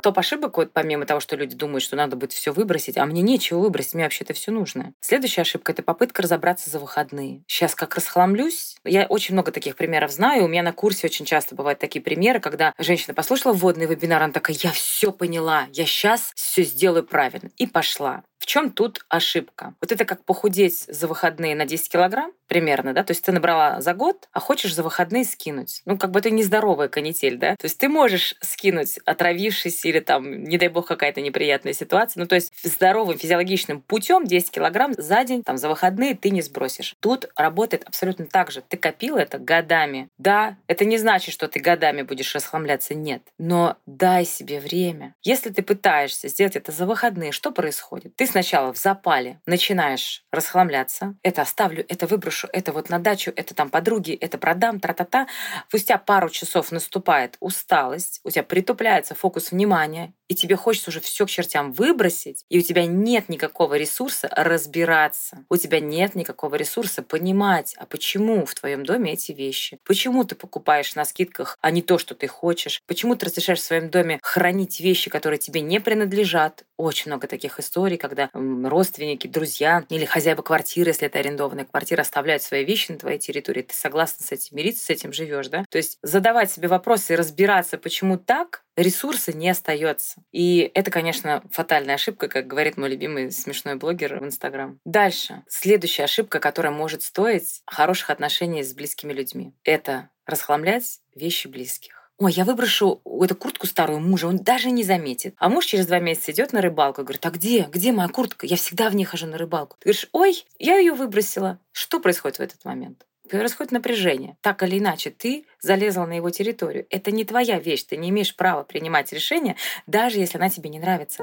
Топ 0.02 0.18
ошибок, 0.18 0.56
вот 0.56 0.72
помимо 0.72 1.06
того, 1.06 1.20
что 1.20 1.36
люди 1.36 1.56
думают, 1.56 1.82
что 1.82 1.96
надо 1.96 2.16
будет 2.16 2.32
все 2.32 2.52
выбросить, 2.52 2.96
а 2.96 3.04
мне 3.06 3.22
нечего 3.22 3.58
выбросить, 3.58 3.94
мне 3.94 4.04
вообще-то 4.04 4.32
все 4.32 4.52
нужно. 4.52 4.92
Следующая 5.00 5.42
ошибка— 5.42 5.72
это 5.72 5.82
попытка 5.82 6.22
разобраться 6.22 6.70
за 6.70 6.78
выходные. 6.78 7.42
Сейчас 7.46 7.74
как 7.74 7.94
расхламлюсь, 7.94 8.76
я 8.84 9.06
очень 9.06 9.34
много 9.34 9.52
таких 9.52 9.76
примеров 9.76 10.12
знаю, 10.12 10.44
у 10.44 10.48
меня 10.48 10.62
на 10.62 10.72
курсе 10.72 11.06
очень 11.06 11.24
часто 11.24 11.54
бывают 11.54 11.78
такие 11.78 12.02
примеры, 12.02 12.40
когда 12.40 12.72
женщина 12.78 13.14
послушала 13.14 13.52
вводный 13.52 13.86
вебинар, 13.86 14.22
она 14.22 14.32
такая, 14.32 14.56
я 14.60 14.70
все 14.70 15.12
поняла, 15.12 15.66
я 15.72 15.86
сейчас 15.86 16.32
все 16.34 16.62
сделаю 16.62 17.04
правильно. 17.04 17.50
И 17.56 17.66
пошла. 17.66 18.22
В 18.38 18.46
чем 18.46 18.70
тут 18.70 19.04
ошибка? 19.08 19.74
Вот 19.80 19.92
это 19.92 20.04
как 20.04 20.24
похудеть 20.24 20.84
за 20.86 21.08
выходные 21.08 21.54
на 21.54 21.66
10 21.66 21.90
килограмм 21.90 22.32
примерно, 22.46 22.94
да? 22.94 23.04
То 23.04 23.10
есть 23.12 23.24
ты 23.24 23.32
набрала 23.32 23.80
за 23.80 23.94
год, 23.94 24.28
а 24.32 24.40
хочешь 24.40 24.74
за 24.74 24.82
выходные 24.82 25.24
скинуть. 25.24 25.82
Ну, 25.84 25.98
как 25.98 26.10
бы 26.10 26.20
это 26.20 26.30
нездоровая 26.30 26.88
канитель, 26.88 27.36
да? 27.36 27.56
То 27.56 27.66
есть 27.66 27.78
ты 27.78 27.88
можешь 27.88 28.36
скинуть, 28.40 28.98
отравившись 29.04 29.84
или 29.84 30.00
там, 30.00 30.44
не 30.44 30.56
дай 30.56 30.68
бог, 30.68 30.86
какая-то 30.86 31.20
неприятная 31.20 31.72
ситуация. 31.72 32.20
Ну, 32.20 32.26
то 32.26 32.36
есть 32.36 32.52
здоровым 32.62 33.18
физиологичным 33.18 33.82
путем 33.82 34.24
10 34.24 34.50
килограмм 34.50 34.94
за 34.96 35.24
день, 35.24 35.42
там, 35.42 35.58
за 35.58 35.68
выходные 35.68 36.14
ты 36.14 36.30
не 36.30 36.40
сбросишь. 36.40 36.96
Тут 37.00 37.28
работает 37.36 37.84
абсолютно 37.84 38.26
так 38.26 38.50
же. 38.50 38.62
Ты 38.66 38.76
копила 38.76 39.18
это 39.18 39.38
годами. 39.38 40.08
Да, 40.16 40.56
это 40.68 40.84
не 40.84 40.96
значит, 40.96 41.34
что 41.34 41.48
ты 41.48 41.60
годами 41.60 42.02
будешь 42.02 42.34
расхламляться, 42.34 42.94
нет. 42.94 43.22
Но 43.36 43.76
дай 43.86 44.24
себе 44.24 44.60
время. 44.60 45.14
Если 45.22 45.50
ты 45.50 45.62
пытаешься 45.62 46.28
сделать 46.28 46.56
это 46.56 46.72
за 46.72 46.86
выходные, 46.86 47.32
что 47.32 47.50
происходит? 47.50 48.16
Ты 48.16 48.27
сначала 48.28 48.72
в 48.72 48.78
запале 48.78 49.40
начинаешь 49.46 50.24
расхламляться. 50.30 51.16
Это 51.22 51.42
оставлю, 51.42 51.84
это 51.88 52.06
выброшу, 52.06 52.48
это 52.52 52.72
вот 52.72 52.90
на 52.90 52.98
дачу, 52.98 53.32
это 53.34 53.54
там 53.54 53.70
подруги, 53.70 54.12
это 54.12 54.38
продам, 54.38 54.80
тра-та-та. 54.80 55.26
Спустя 55.68 55.98
пару 55.98 56.28
часов 56.28 56.70
наступает 56.70 57.36
усталость, 57.40 58.20
у 58.24 58.30
тебя 58.30 58.42
притупляется 58.44 59.14
фокус 59.14 59.50
внимания, 59.50 60.14
и 60.28 60.34
тебе 60.34 60.56
хочется 60.56 60.90
уже 60.90 61.00
все 61.00 61.26
к 61.26 61.30
чертям 61.30 61.72
выбросить, 61.72 62.44
и 62.48 62.58
у 62.58 62.62
тебя 62.62 62.86
нет 62.86 63.28
никакого 63.28 63.74
ресурса 63.74 64.28
разбираться. 64.30 65.44
У 65.48 65.56
тебя 65.56 65.80
нет 65.80 66.14
никакого 66.14 66.54
ресурса 66.54 67.02
понимать, 67.02 67.74
а 67.78 67.86
почему 67.86 68.44
в 68.44 68.54
твоем 68.54 68.84
доме 68.84 69.14
эти 69.14 69.32
вещи? 69.32 69.78
Почему 69.84 70.24
ты 70.24 70.34
покупаешь 70.34 70.94
на 70.94 71.04
скидках, 71.04 71.56
а 71.60 71.70
не 71.70 71.82
то, 71.82 71.98
что 71.98 72.14
ты 72.14 72.26
хочешь? 72.26 72.82
Почему 72.86 73.16
ты 73.16 73.26
разрешаешь 73.26 73.60
в 73.60 73.64
своем 73.64 73.90
доме 73.90 74.18
хранить 74.22 74.80
вещи, 74.80 75.10
которые 75.10 75.38
тебе 75.38 75.60
не 75.62 75.80
принадлежат? 75.80 76.64
Очень 76.78 77.10
много 77.10 77.26
таких 77.26 77.58
историй, 77.58 77.96
когда 77.96 78.30
родственники, 78.32 79.26
друзья 79.26 79.84
или 79.88 80.04
хозяева 80.04 80.42
квартиры, 80.42 80.90
если 80.90 81.08
это 81.08 81.18
арендованная 81.18 81.64
квартира, 81.64 82.02
оставляют 82.02 82.42
свои 82.44 82.64
вещи 82.64 82.92
на 82.92 82.98
твоей 82.98 83.18
территории. 83.18 83.62
Ты 83.62 83.74
согласна 83.74 84.24
с 84.24 84.30
этим 84.30 84.56
мириться, 84.56 84.84
с 84.84 84.90
этим 84.90 85.12
живешь, 85.12 85.48
да? 85.48 85.64
То 85.70 85.78
есть 85.78 85.98
задавать 86.02 86.52
себе 86.52 86.68
вопросы 86.68 87.12
и 87.12 87.16
разбираться, 87.16 87.78
почему 87.78 88.16
так, 88.16 88.62
ресурса 88.76 89.32
не 89.32 89.50
остается. 89.50 90.22
И 90.30 90.70
это, 90.72 90.92
конечно, 90.92 91.42
фатальная 91.50 91.96
ошибка, 91.96 92.28
как 92.28 92.46
говорит 92.46 92.76
мой 92.76 92.90
любимый 92.90 93.32
смешной 93.32 93.74
блогер 93.74 94.20
в 94.20 94.24
Инстаграм. 94.24 94.78
Дальше. 94.84 95.42
Следующая 95.48 96.04
ошибка, 96.04 96.38
которая 96.38 96.72
может 96.72 97.02
стоить 97.02 97.62
хороших 97.66 98.10
отношений 98.10 98.62
с 98.62 98.72
близкими 98.72 99.12
людьми. 99.12 99.52
Это 99.64 100.10
расхламлять 100.26 101.00
вещи 101.16 101.48
близких. 101.48 101.97
Ой, 102.18 102.32
я 102.32 102.44
выброшу 102.44 103.00
эту 103.22 103.36
куртку 103.36 103.68
старую 103.68 104.00
мужа, 104.00 104.26
он 104.26 104.38
даже 104.38 104.72
не 104.72 104.82
заметит. 104.82 105.36
А 105.38 105.48
муж 105.48 105.66
через 105.66 105.86
два 105.86 106.00
месяца 106.00 106.32
идет 106.32 106.52
на 106.52 106.60
рыбалку 106.60 107.02
говорит, 107.02 107.24
а 107.24 107.30
где? 107.30 107.68
Где 107.70 107.92
моя 107.92 108.08
куртка? 108.08 108.44
Я 108.44 108.56
всегда 108.56 108.90
в 108.90 108.96
ней 108.96 109.04
хожу 109.04 109.26
на 109.26 109.38
рыбалку. 109.38 109.76
Ты 109.78 109.86
говоришь, 109.86 110.08
ой, 110.10 110.44
я 110.58 110.78
ее 110.78 110.94
выбросила. 110.94 111.60
Что 111.70 112.00
происходит 112.00 112.38
в 112.38 112.40
этот 112.40 112.64
момент? 112.64 113.04
происходит 113.28 113.72
напряжение. 113.72 114.36
Так 114.40 114.62
или 114.62 114.78
иначе, 114.78 115.10
ты 115.10 115.44
залезла 115.60 116.06
на 116.06 116.14
его 116.14 116.30
территорию. 116.30 116.86
Это 116.88 117.10
не 117.10 117.24
твоя 117.24 117.58
вещь, 117.58 117.84
ты 117.84 117.98
не 117.98 118.08
имеешь 118.08 118.34
права 118.34 118.64
принимать 118.64 119.12
решение, 119.12 119.56
даже 119.86 120.18
если 120.18 120.38
она 120.38 120.48
тебе 120.48 120.70
не 120.70 120.78
нравится. 120.78 121.22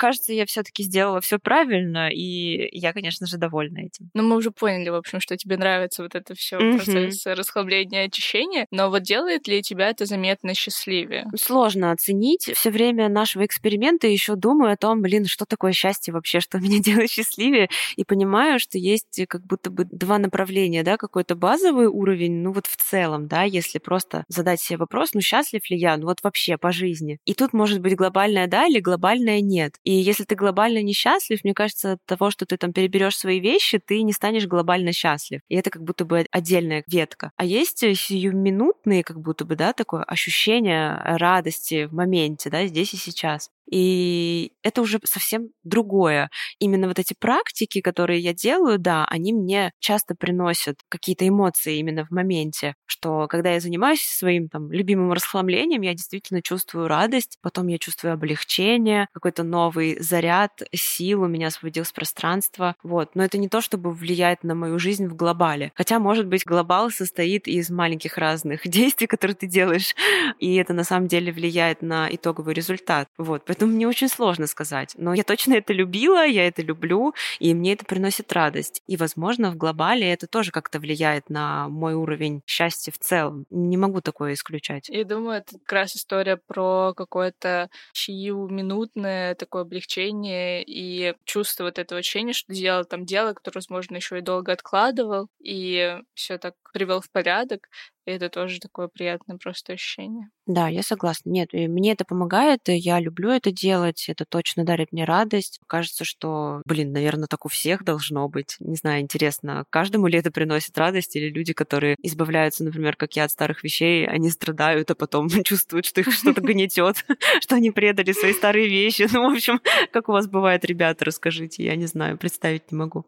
Кажется, 0.00 0.32
я 0.32 0.46
все-таки 0.46 0.82
сделала 0.82 1.20
все 1.20 1.38
правильно, 1.38 2.08
и 2.10 2.68
я, 2.72 2.92
конечно 2.92 3.26
же, 3.26 3.36
довольна 3.36 3.80
этим. 3.80 4.10
Ну, 4.14 4.22
мы 4.22 4.36
уже 4.36 4.50
поняли, 4.50 4.88
в 4.88 4.94
общем, 4.94 5.20
что 5.20 5.36
тебе 5.36 5.58
нравится 5.58 6.02
вот 6.02 6.14
это 6.14 6.34
все 6.34 6.56
mm-hmm. 6.56 6.76
процесс 6.76 7.26
расхламления, 7.26 8.06
очищения. 8.06 8.66
Но 8.70 8.88
вот 8.88 9.02
делает 9.02 9.46
ли 9.46 9.60
тебя 9.62 9.90
это 9.90 10.06
заметно 10.06 10.54
счастливее? 10.54 11.26
Сложно 11.36 11.92
оценить. 11.92 12.50
Все 12.54 12.70
время 12.70 13.08
нашего 13.08 13.44
эксперимента 13.44 14.06
еще 14.06 14.36
думаю 14.36 14.72
о 14.72 14.76
том, 14.76 15.02
блин, 15.02 15.26
что 15.26 15.44
такое 15.44 15.72
счастье 15.72 16.14
вообще, 16.14 16.40
что 16.40 16.58
меня 16.58 16.78
делает 16.82 17.10
счастливее, 17.10 17.68
и 17.96 18.04
понимаю, 18.04 18.58
что 18.58 18.78
есть 18.78 19.20
как 19.28 19.44
будто 19.44 19.70
бы 19.70 19.84
два 19.84 20.18
направления, 20.18 20.82
да, 20.82 20.96
какой-то 20.96 21.34
базовый 21.34 21.86
уровень, 21.86 22.42
ну 22.42 22.52
вот 22.52 22.66
в 22.66 22.76
целом, 22.76 23.28
да, 23.28 23.42
если 23.42 23.78
просто 23.78 24.24
задать 24.28 24.60
себе 24.60 24.78
вопрос, 24.78 25.10
ну 25.12 25.20
счастлив 25.20 25.68
ли 25.68 25.76
я, 25.76 25.96
ну 25.98 26.06
вот 26.06 26.20
вообще 26.22 26.56
по 26.56 26.72
жизни. 26.72 27.18
И 27.26 27.34
тут 27.34 27.52
может 27.52 27.80
быть 27.80 27.96
глобальное 27.96 28.46
да 28.46 28.66
или 28.66 28.80
глобальное 28.80 29.40
нет. 29.40 29.74
И 29.84 29.89
если 29.92 30.24
ты 30.24 30.34
глобально 30.34 30.82
несчастлив, 30.82 31.42
мне 31.44 31.54
кажется, 31.54 31.92
от 31.92 32.04
того, 32.06 32.30
что 32.30 32.46
ты 32.46 32.56
там 32.56 32.72
переберешь 32.72 33.16
свои 33.16 33.40
вещи, 33.40 33.78
ты 33.78 34.02
не 34.02 34.12
станешь 34.12 34.46
глобально 34.46 34.92
счастлив. 34.92 35.40
И 35.48 35.56
это 35.56 35.70
как 35.70 35.82
будто 35.82 36.04
бы 36.04 36.26
отдельная 36.30 36.84
ветка. 36.86 37.32
А 37.36 37.44
есть 37.44 37.78
сиюминутные, 37.78 39.02
как 39.04 39.20
будто 39.20 39.44
бы, 39.44 39.56
да, 39.56 39.72
такое 39.72 40.02
ощущение 40.02 41.00
радости 41.02 41.86
в 41.86 41.94
моменте, 41.94 42.50
да, 42.50 42.66
здесь 42.66 42.94
и 42.94 42.96
сейчас. 42.96 43.50
И 43.70 44.52
это 44.62 44.82
уже 44.82 44.98
совсем 45.04 45.48
другое. 45.64 46.30
Именно 46.58 46.88
вот 46.88 46.98
эти 46.98 47.14
практики, 47.18 47.80
которые 47.80 48.20
я 48.20 48.34
делаю, 48.34 48.78
да, 48.78 49.04
они 49.06 49.32
мне 49.32 49.72
часто 49.78 50.14
приносят 50.14 50.76
какие-то 50.88 51.26
эмоции 51.26 51.78
именно 51.78 52.04
в 52.04 52.10
моменте, 52.10 52.74
что 52.86 53.26
когда 53.28 53.52
я 53.52 53.60
занимаюсь 53.60 54.02
своим 54.02 54.48
там 54.48 54.70
любимым 54.72 55.12
расхламлением, 55.12 55.82
я 55.82 55.94
действительно 55.94 56.42
чувствую 56.42 56.88
радость, 56.88 57.38
потом 57.42 57.68
я 57.68 57.78
чувствую 57.78 58.12
облегчение, 58.14 59.06
какой-то 59.12 59.42
новый 59.42 59.98
заряд 60.00 60.62
сил 60.74 61.22
у 61.22 61.28
меня 61.28 61.48
освободилось 61.48 61.92
пространство. 61.92 62.74
Вот. 62.82 63.14
Но 63.14 63.24
это 63.24 63.38
не 63.38 63.48
то, 63.48 63.60
чтобы 63.60 63.92
влияет 63.92 64.42
на 64.42 64.54
мою 64.54 64.78
жизнь 64.78 65.06
в 65.06 65.14
глобале. 65.14 65.72
Хотя, 65.74 65.98
может 65.98 66.26
быть, 66.26 66.44
глобал 66.44 66.90
состоит 66.90 67.46
из 67.46 67.70
маленьких 67.70 68.18
разных 68.18 68.62
действий, 68.68 69.06
которые 69.06 69.36
ты 69.36 69.46
делаешь, 69.46 69.94
и 70.38 70.56
это 70.56 70.72
на 70.74 70.84
самом 70.84 71.06
деле 71.08 71.32
влияет 71.32 71.82
на 71.82 72.08
итоговый 72.10 72.54
результат. 72.54 73.08
Вот. 73.18 73.44
Поэтому 73.60 73.76
мне 73.76 73.86
очень 73.86 74.08
сложно 74.08 74.46
сказать. 74.46 74.94
Но 74.96 75.12
я 75.12 75.22
точно 75.22 75.52
это 75.52 75.74
любила, 75.74 76.24
я 76.24 76.48
это 76.48 76.62
люблю, 76.62 77.12
и 77.40 77.52
мне 77.52 77.74
это 77.74 77.84
приносит 77.84 78.32
радость. 78.32 78.82
И, 78.86 78.96
возможно, 78.96 79.50
в 79.50 79.56
глобале 79.56 80.10
это 80.10 80.26
тоже 80.26 80.50
как-то 80.50 80.78
влияет 80.80 81.28
на 81.28 81.68
мой 81.68 81.92
уровень 81.92 82.40
счастья 82.46 82.90
в 82.90 82.96
целом. 82.98 83.44
Не 83.50 83.76
могу 83.76 84.00
такое 84.00 84.32
исключать. 84.32 84.88
Я 84.88 85.04
думаю, 85.04 85.40
это 85.40 85.58
как 85.58 85.72
раз 85.72 85.94
история 85.94 86.38
про 86.38 86.94
какое-то 86.96 87.68
минутное 88.08 89.34
такое 89.34 89.62
облегчение 89.62 90.64
и 90.66 91.14
чувство 91.24 91.64
вот 91.64 91.78
этого 91.78 91.98
ощущения, 91.98 92.32
что 92.32 92.54
делал 92.54 92.86
там 92.86 93.04
дело, 93.04 93.34
которое, 93.34 93.58
возможно, 93.58 93.96
еще 93.96 94.18
и 94.18 94.22
долго 94.22 94.52
откладывал, 94.52 95.28
и 95.38 95.98
все 96.14 96.38
так 96.38 96.54
привел 96.72 97.00
в 97.00 97.10
порядок. 97.10 97.68
И 98.06 98.12
это 98.12 98.28
тоже 98.28 98.60
такое 98.60 98.88
приятное 98.88 99.36
просто 99.36 99.74
ощущение. 99.74 100.30
Да, 100.46 100.68
я 100.68 100.82
согласна. 100.82 101.30
Нет, 101.30 101.52
мне 101.52 101.92
это 101.92 102.04
помогает, 102.04 102.68
и 102.68 102.74
я 102.74 102.98
люблю 102.98 103.30
это 103.30 103.52
делать, 103.52 104.06
это 104.08 104.24
точно 104.24 104.64
дарит 104.64 104.90
мне 104.90 105.04
радость. 105.04 105.60
Кажется, 105.66 106.04
что, 106.04 106.62
блин, 106.64 106.92
наверное, 106.92 107.28
так 107.28 107.44
у 107.44 107.48
всех 107.48 107.84
должно 107.84 108.28
быть. 108.28 108.56
Не 108.58 108.76
знаю, 108.76 109.02
интересно, 109.02 109.64
каждому 109.70 110.06
ли 110.06 110.18
это 110.18 110.30
приносит 110.30 110.76
радость, 110.78 111.14
или 111.14 111.28
люди, 111.28 111.52
которые 111.52 111.96
избавляются, 112.02 112.64
например, 112.64 112.96
как 112.96 113.14
я, 113.16 113.24
от 113.24 113.30
старых 113.30 113.62
вещей, 113.62 114.06
они 114.06 114.30
страдают, 114.30 114.90
а 114.90 114.94
потом 114.94 115.28
чувствуют, 115.44 115.86
что 115.86 116.00
их 116.00 116.12
что-то 116.12 116.40
гнетет, 116.40 117.04
что 117.40 117.56
они 117.56 117.70
предали 117.70 118.12
свои 118.12 118.32
старые 118.32 118.68
вещи. 118.68 119.08
Ну, 119.12 119.30
в 119.30 119.34
общем, 119.34 119.60
как 119.92 120.08
у 120.08 120.12
вас 120.12 120.26
бывает, 120.26 120.64
ребята, 120.64 121.04
расскажите, 121.04 121.64
я 121.64 121.76
не 121.76 121.86
знаю, 121.86 122.18
представить 122.18 122.72
не 122.72 122.78
могу. 122.78 123.04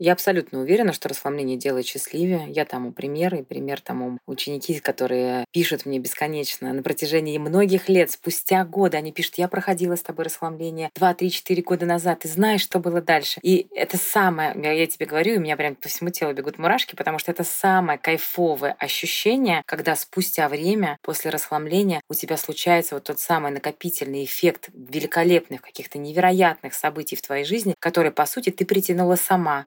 Я 0.00 0.12
абсолютно 0.12 0.60
уверена, 0.60 0.92
что 0.92 1.08
расслабление 1.08 1.56
делает 1.56 1.86
счастливее. 1.86 2.46
Я 2.48 2.64
тому 2.64 2.92
пример, 2.92 3.34
и 3.34 3.42
пример 3.42 3.80
тому 3.80 4.18
ученики, 4.26 4.78
которые 4.78 5.44
пишут 5.52 5.86
мне 5.86 5.98
бесконечно 5.98 6.72
на 6.72 6.82
протяжении 6.82 7.36
многих 7.38 7.88
лет, 7.88 8.10
спустя 8.10 8.64
годы, 8.64 8.96
они 8.96 9.12
пишут, 9.12 9.34
я 9.36 9.48
проходила 9.48 9.96
с 9.96 10.02
тобой 10.02 10.26
расхламление 10.26 10.90
2, 10.94 11.14
3, 11.14 11.30
4 11.30 11.62
года 11.62 11.86
назад, 11.86 12.20
ты 12.20 12.28
знаешь, 12.28 12.60
что 12.60 12.78
было 12.78 13.00
дальше. 13.00 13.40
И 13.42 13.66
это 13.74 13.96
самое, 13.96 14.54
я 14.54 14.86
тебе 14.86 15.06
говорю, 15.06 15.36
у 15.36 15.40
меня 15.40 15.56
прям 15.56 15.74
по 15.74 15.88
всему 15.88 16.10
телу 16.10 16.32
бегут 16.32 16.58
мурашки, 16.58 16.94
потому 16.94 17.18
что 17.18 17.32
это 17.32 17.42
самое 17.42 17.98
кайфовое 17.98 18.76
ощущение, 18.78 19.62
когда 19.66 19.96
спустя 19.96 20.48
время 20.48 20.98
после 21.02 21.30
расхламления 21.30 22.00
у 22.08 22.14
тебя 22.14 22.36
случается 22.36 22.94
вот 22.94 23.04
тот 23.04 23.18
самый 23.18 23.50
накопительный 23.50 24.24
эффект 24.24 24.70
великолепных, 24.72 25.60
каких-то 25.62 25.98
невероятных 25.98 26.74
событий 26.74 27.16
в 27.16 27.22
твоей 27.22 27.44
жизни, 27.44 27.74
которые, 27.80 28.12
по 28.12 28.26
сути, 28.26 28.50
ты 28.50 28.64
притянула 28.64 29.16
сама. 29.16 29.66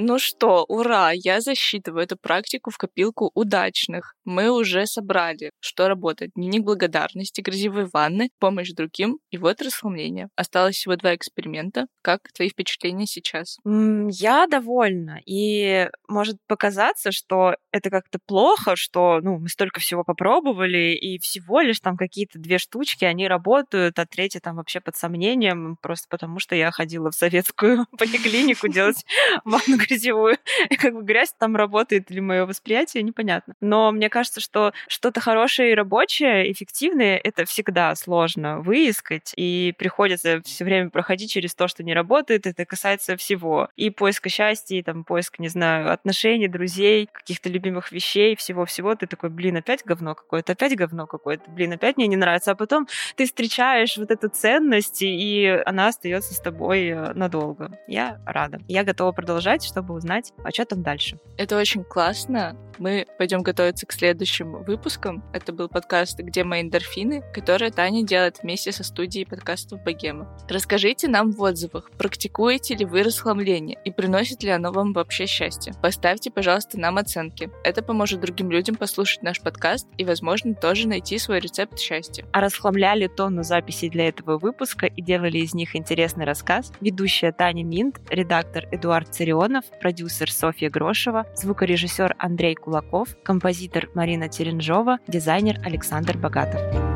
Ну 0.00 0.20
что, 0.20 0.64
ура, 0.68 1.10
я 1.12 1.40
засчитываю 1.40 2.04
эту 2.04 2.16
практику 2.16 2.70
в 2.70 2.78
копилку 2.78 3.32
удачных. 3.34 4.14
Мы 4.24 4.48
уже 4.48 4.86
собрали, 4.86 5.50
что 5.58 5.88
работает. 5.88 6.30
Дневник 6.36 6.62
благодарности, 6.62 7.40
грязевые 7.40 7.88
ванны, 7.92 8.30
помощь 8.38 8.70
другим 8.70 9.18
и 9.32 9.38
вот 9.38 9.60
расхламление. 9.60 10.28
Осталось 10.36 10.76
всего 10.76 10.94
два 10.94 11.16
эксперимента. 11.16 11.88
Как 12.00 12.20
твои 12.32 12.48
впечатления 12.48 13.06
сейчас? 13.06 13.58
Я 13.64 14.46
довольна. 14.46 15.18
И 15.26 15.88
может 16.06 16.36
показаться, 16.46 17.10
что 17.10 17.56
это 17.72 17.90
как-то 17.90 18.20
плохо, 18.24 18.76
что 18.76 19.18
ну, 19.20 19.40
мы 19.40 19.48
столько 19.48 19.80
всего 19.80 20.04
попробовали, 20.04 20.94
и 20.94 21.18
всего 21.18 21.60
лишь 21.60 21.80
там 21.80 21.96
какие-то 21.96 22.38
две 22.38 22.58
штучки, 22.58 23.04
они 23.04 23.26
работают, 23.26 23.98
а 23.98 24.06
третья 24.06 24.38
там 24.38 24.58
вообще 24.58 24.80
под 24.80 24.94
сомнением, 24.94 25.76
просто 25.82 26.06
потому 26.08 26.38
что 26.38 26.54
я 26.54 26.70
ходила 26.70 27.10
в 27.10 27.16
советскую 27.16 27.86
поликлинику 27.98 28.68
делать 28.68 29.04
ванну 29.44 29.87
грязевую. 29.88 30.38
Как 30.78 30.94
бы 30.94 31.02
грязь 31.02 31.34
там 31.38 31.56
работает 31.56 32.10
или 32.10 32.20
мое 32.20 32.46
восприятие, 32.46 33.02
непонятно. 33.02 33.54
Но 33.60 33.90
мне 33.92 34.08
кажется, 34.08 34.40
что 34.40 34.72
что-то 34.86 35.20
хорошее 35.20 35.72
и 35.72 35.74
рабочее, 35.74 36.50
эффективное, 36.52 37.20
это 37.22 37.44
всегда 37.44 37.94
сложно 37.94 38.60
выискать, 38.60 39.32
и 39.36 39.74
приходится 39.78 40.40
все 40.42 40.64
время 40.64 40.90
проходить 40.90 41.30
через 41.30 41.54
то, 41.54 41.68
что 41.68 41.82
не 41.82 41.94
работает. 41.94 42.46
Это 42.46 42.64
касается 42.64 43.16
всего. 43.16 43.68
И 43.76 43.90
поиска 43.90 44.28
счастья, 44.28 44.76
и 44.76 44.82
там 44.82 45.04
поиска, 45.04 45.40
не 45.42 45.48
знаю, 45.48 45.92
отношений, 45.92 46.48
друзей, 46.48 47.08
каких-то 47.12 47.48
любимых 47.48 47.92
вещей, 47.92 48.36
всего-всего. 48.36 48.94
Ты 48.94 49.06
такой, 49.06 49.30
блин, 49.30 49.56
опять 49.56 49.84
говно 49.84 50.14
какое-то, 50.14 50.52
опять 50.52 50.76
говно 50.76 51.06
какое-то, 51.06 51.50
блин, 51.50 51.72
опять 51.72 51.96
мне 51.96 52.06
не 52.06 52.16
нравится. 52.16 52.52
А 52.52 52.54
потом 52.54 52.86
ты 53.16 53.26
встречаешь 53.26 53.96
вот 53.96 54.10
эту 54.10 54.28
ценность, 54.28 55.02
и 55.02 55.62
она 55.66 55.88
остается 55.88 56.34
с 56.34 56.40
тобой 56.40 56.88
э, 56.88 57.12
надолго. 57.14 57.78
Я 57.86 58.20
рада. 58.26 58.60
Я 58.68 58.84
готова 58.84 59.12
продолжать, 59.12 59.64
что 59.64 59.77
чтобы 59.78 59.94
узнать, 59.94 60.32
а 60.42 60.50
что 60.50 60.64
там 60.64 60.82
дальше. 60.82 61.18
Это 61.36 61.56
очень 61.56 61.84
классно. 61.84 62.56
Мы 62.78 63.06
пойдем 63.18 63.42
готовиться 63.42 63.86
к 63.86 63.92
следующим 63.92 64.62
выпускам. 64.62 65.24
Это 65.32 65.52
был 65.52 65.68
подкаст 65.68 66.18
«Где 66.20 66.44
мои 66.44 66.62
эндорфины», 66.62 67.24
который 67.34 67.70
Таня 67.70 68.04
делает 68.04 68.38
вместе 68.42 68.70
со 68.70 68.84
студией 68.84 69.26
подкастов 69.26 69.82
«Богема». 69.82 70.28
Расскажите 70.48 71.08
нам 71.08 71.32
в 71.32 71.42
отзывах, 71.42 71.90
практикуете 71.98 72.76
ли 72.76 72.84
вы 72.84 73.02
расхламление 73.02 73.78
и 73.84 73.90
приносит 73.90 74.44
ли 74.44 74.50
оно 74.50 74.70
вам 74.70 74.92
вообще 74.92 75.26
счастье. 75.26 75.72
Поставьте, 75.82 76.30
пожалуйста, 76.30 76.78
нам 76.78 76.98
оценки. 76.98 77.50
Это 77.64 77.82
поможет 77.82 78.20
другим 78.20 78.50
людям 78.50 78.76
послушать 78.76 79.22
наш 79.22 79.40
подкаст 79.40 79.88
и, 79.96 80.04
возможно, 80.04 80.54
тоже 80.54 80.86
найти 80.86 81.18
свой 81.18 81.40
рецепт 81.40 81.78
счастья. 81.80 82.24
А 82.32 82.40
расхламляли 82.40 83.08
тонну 83.08 83.42
записей 83.42 83.90
для 83.90 84.08
этого 84.08 84.38
выпуска 84.38 84.86
и 84.86 85.02
делали 85.02 85.38
из 85.38 85.52
них 85.52 85.74
интересный 85.74 86.24
рассказ 86.24 86.72
ведущая 86.80 87.32
Таня 87.32 87.64
Минт, 87.64 88.00
редактор 88.08 88.66
Эдуард 88.70 89.12
Царионов, 89.12 89.64
продюсер 89.80 90.30
Софья 90.30 90.70
Грошева, 90.70 91.26
звукорежиссер 91.34 92.14
Андрей 92.18 92.54
Кулаков, 92.54 93.16
композитор 93.22 93.88
Марина 93.94 94.28
Теренжова, 94.28 94.98
дизайнер 95.08 95.60
Александр 95.64 96.16
Богатов. 96.16 96.87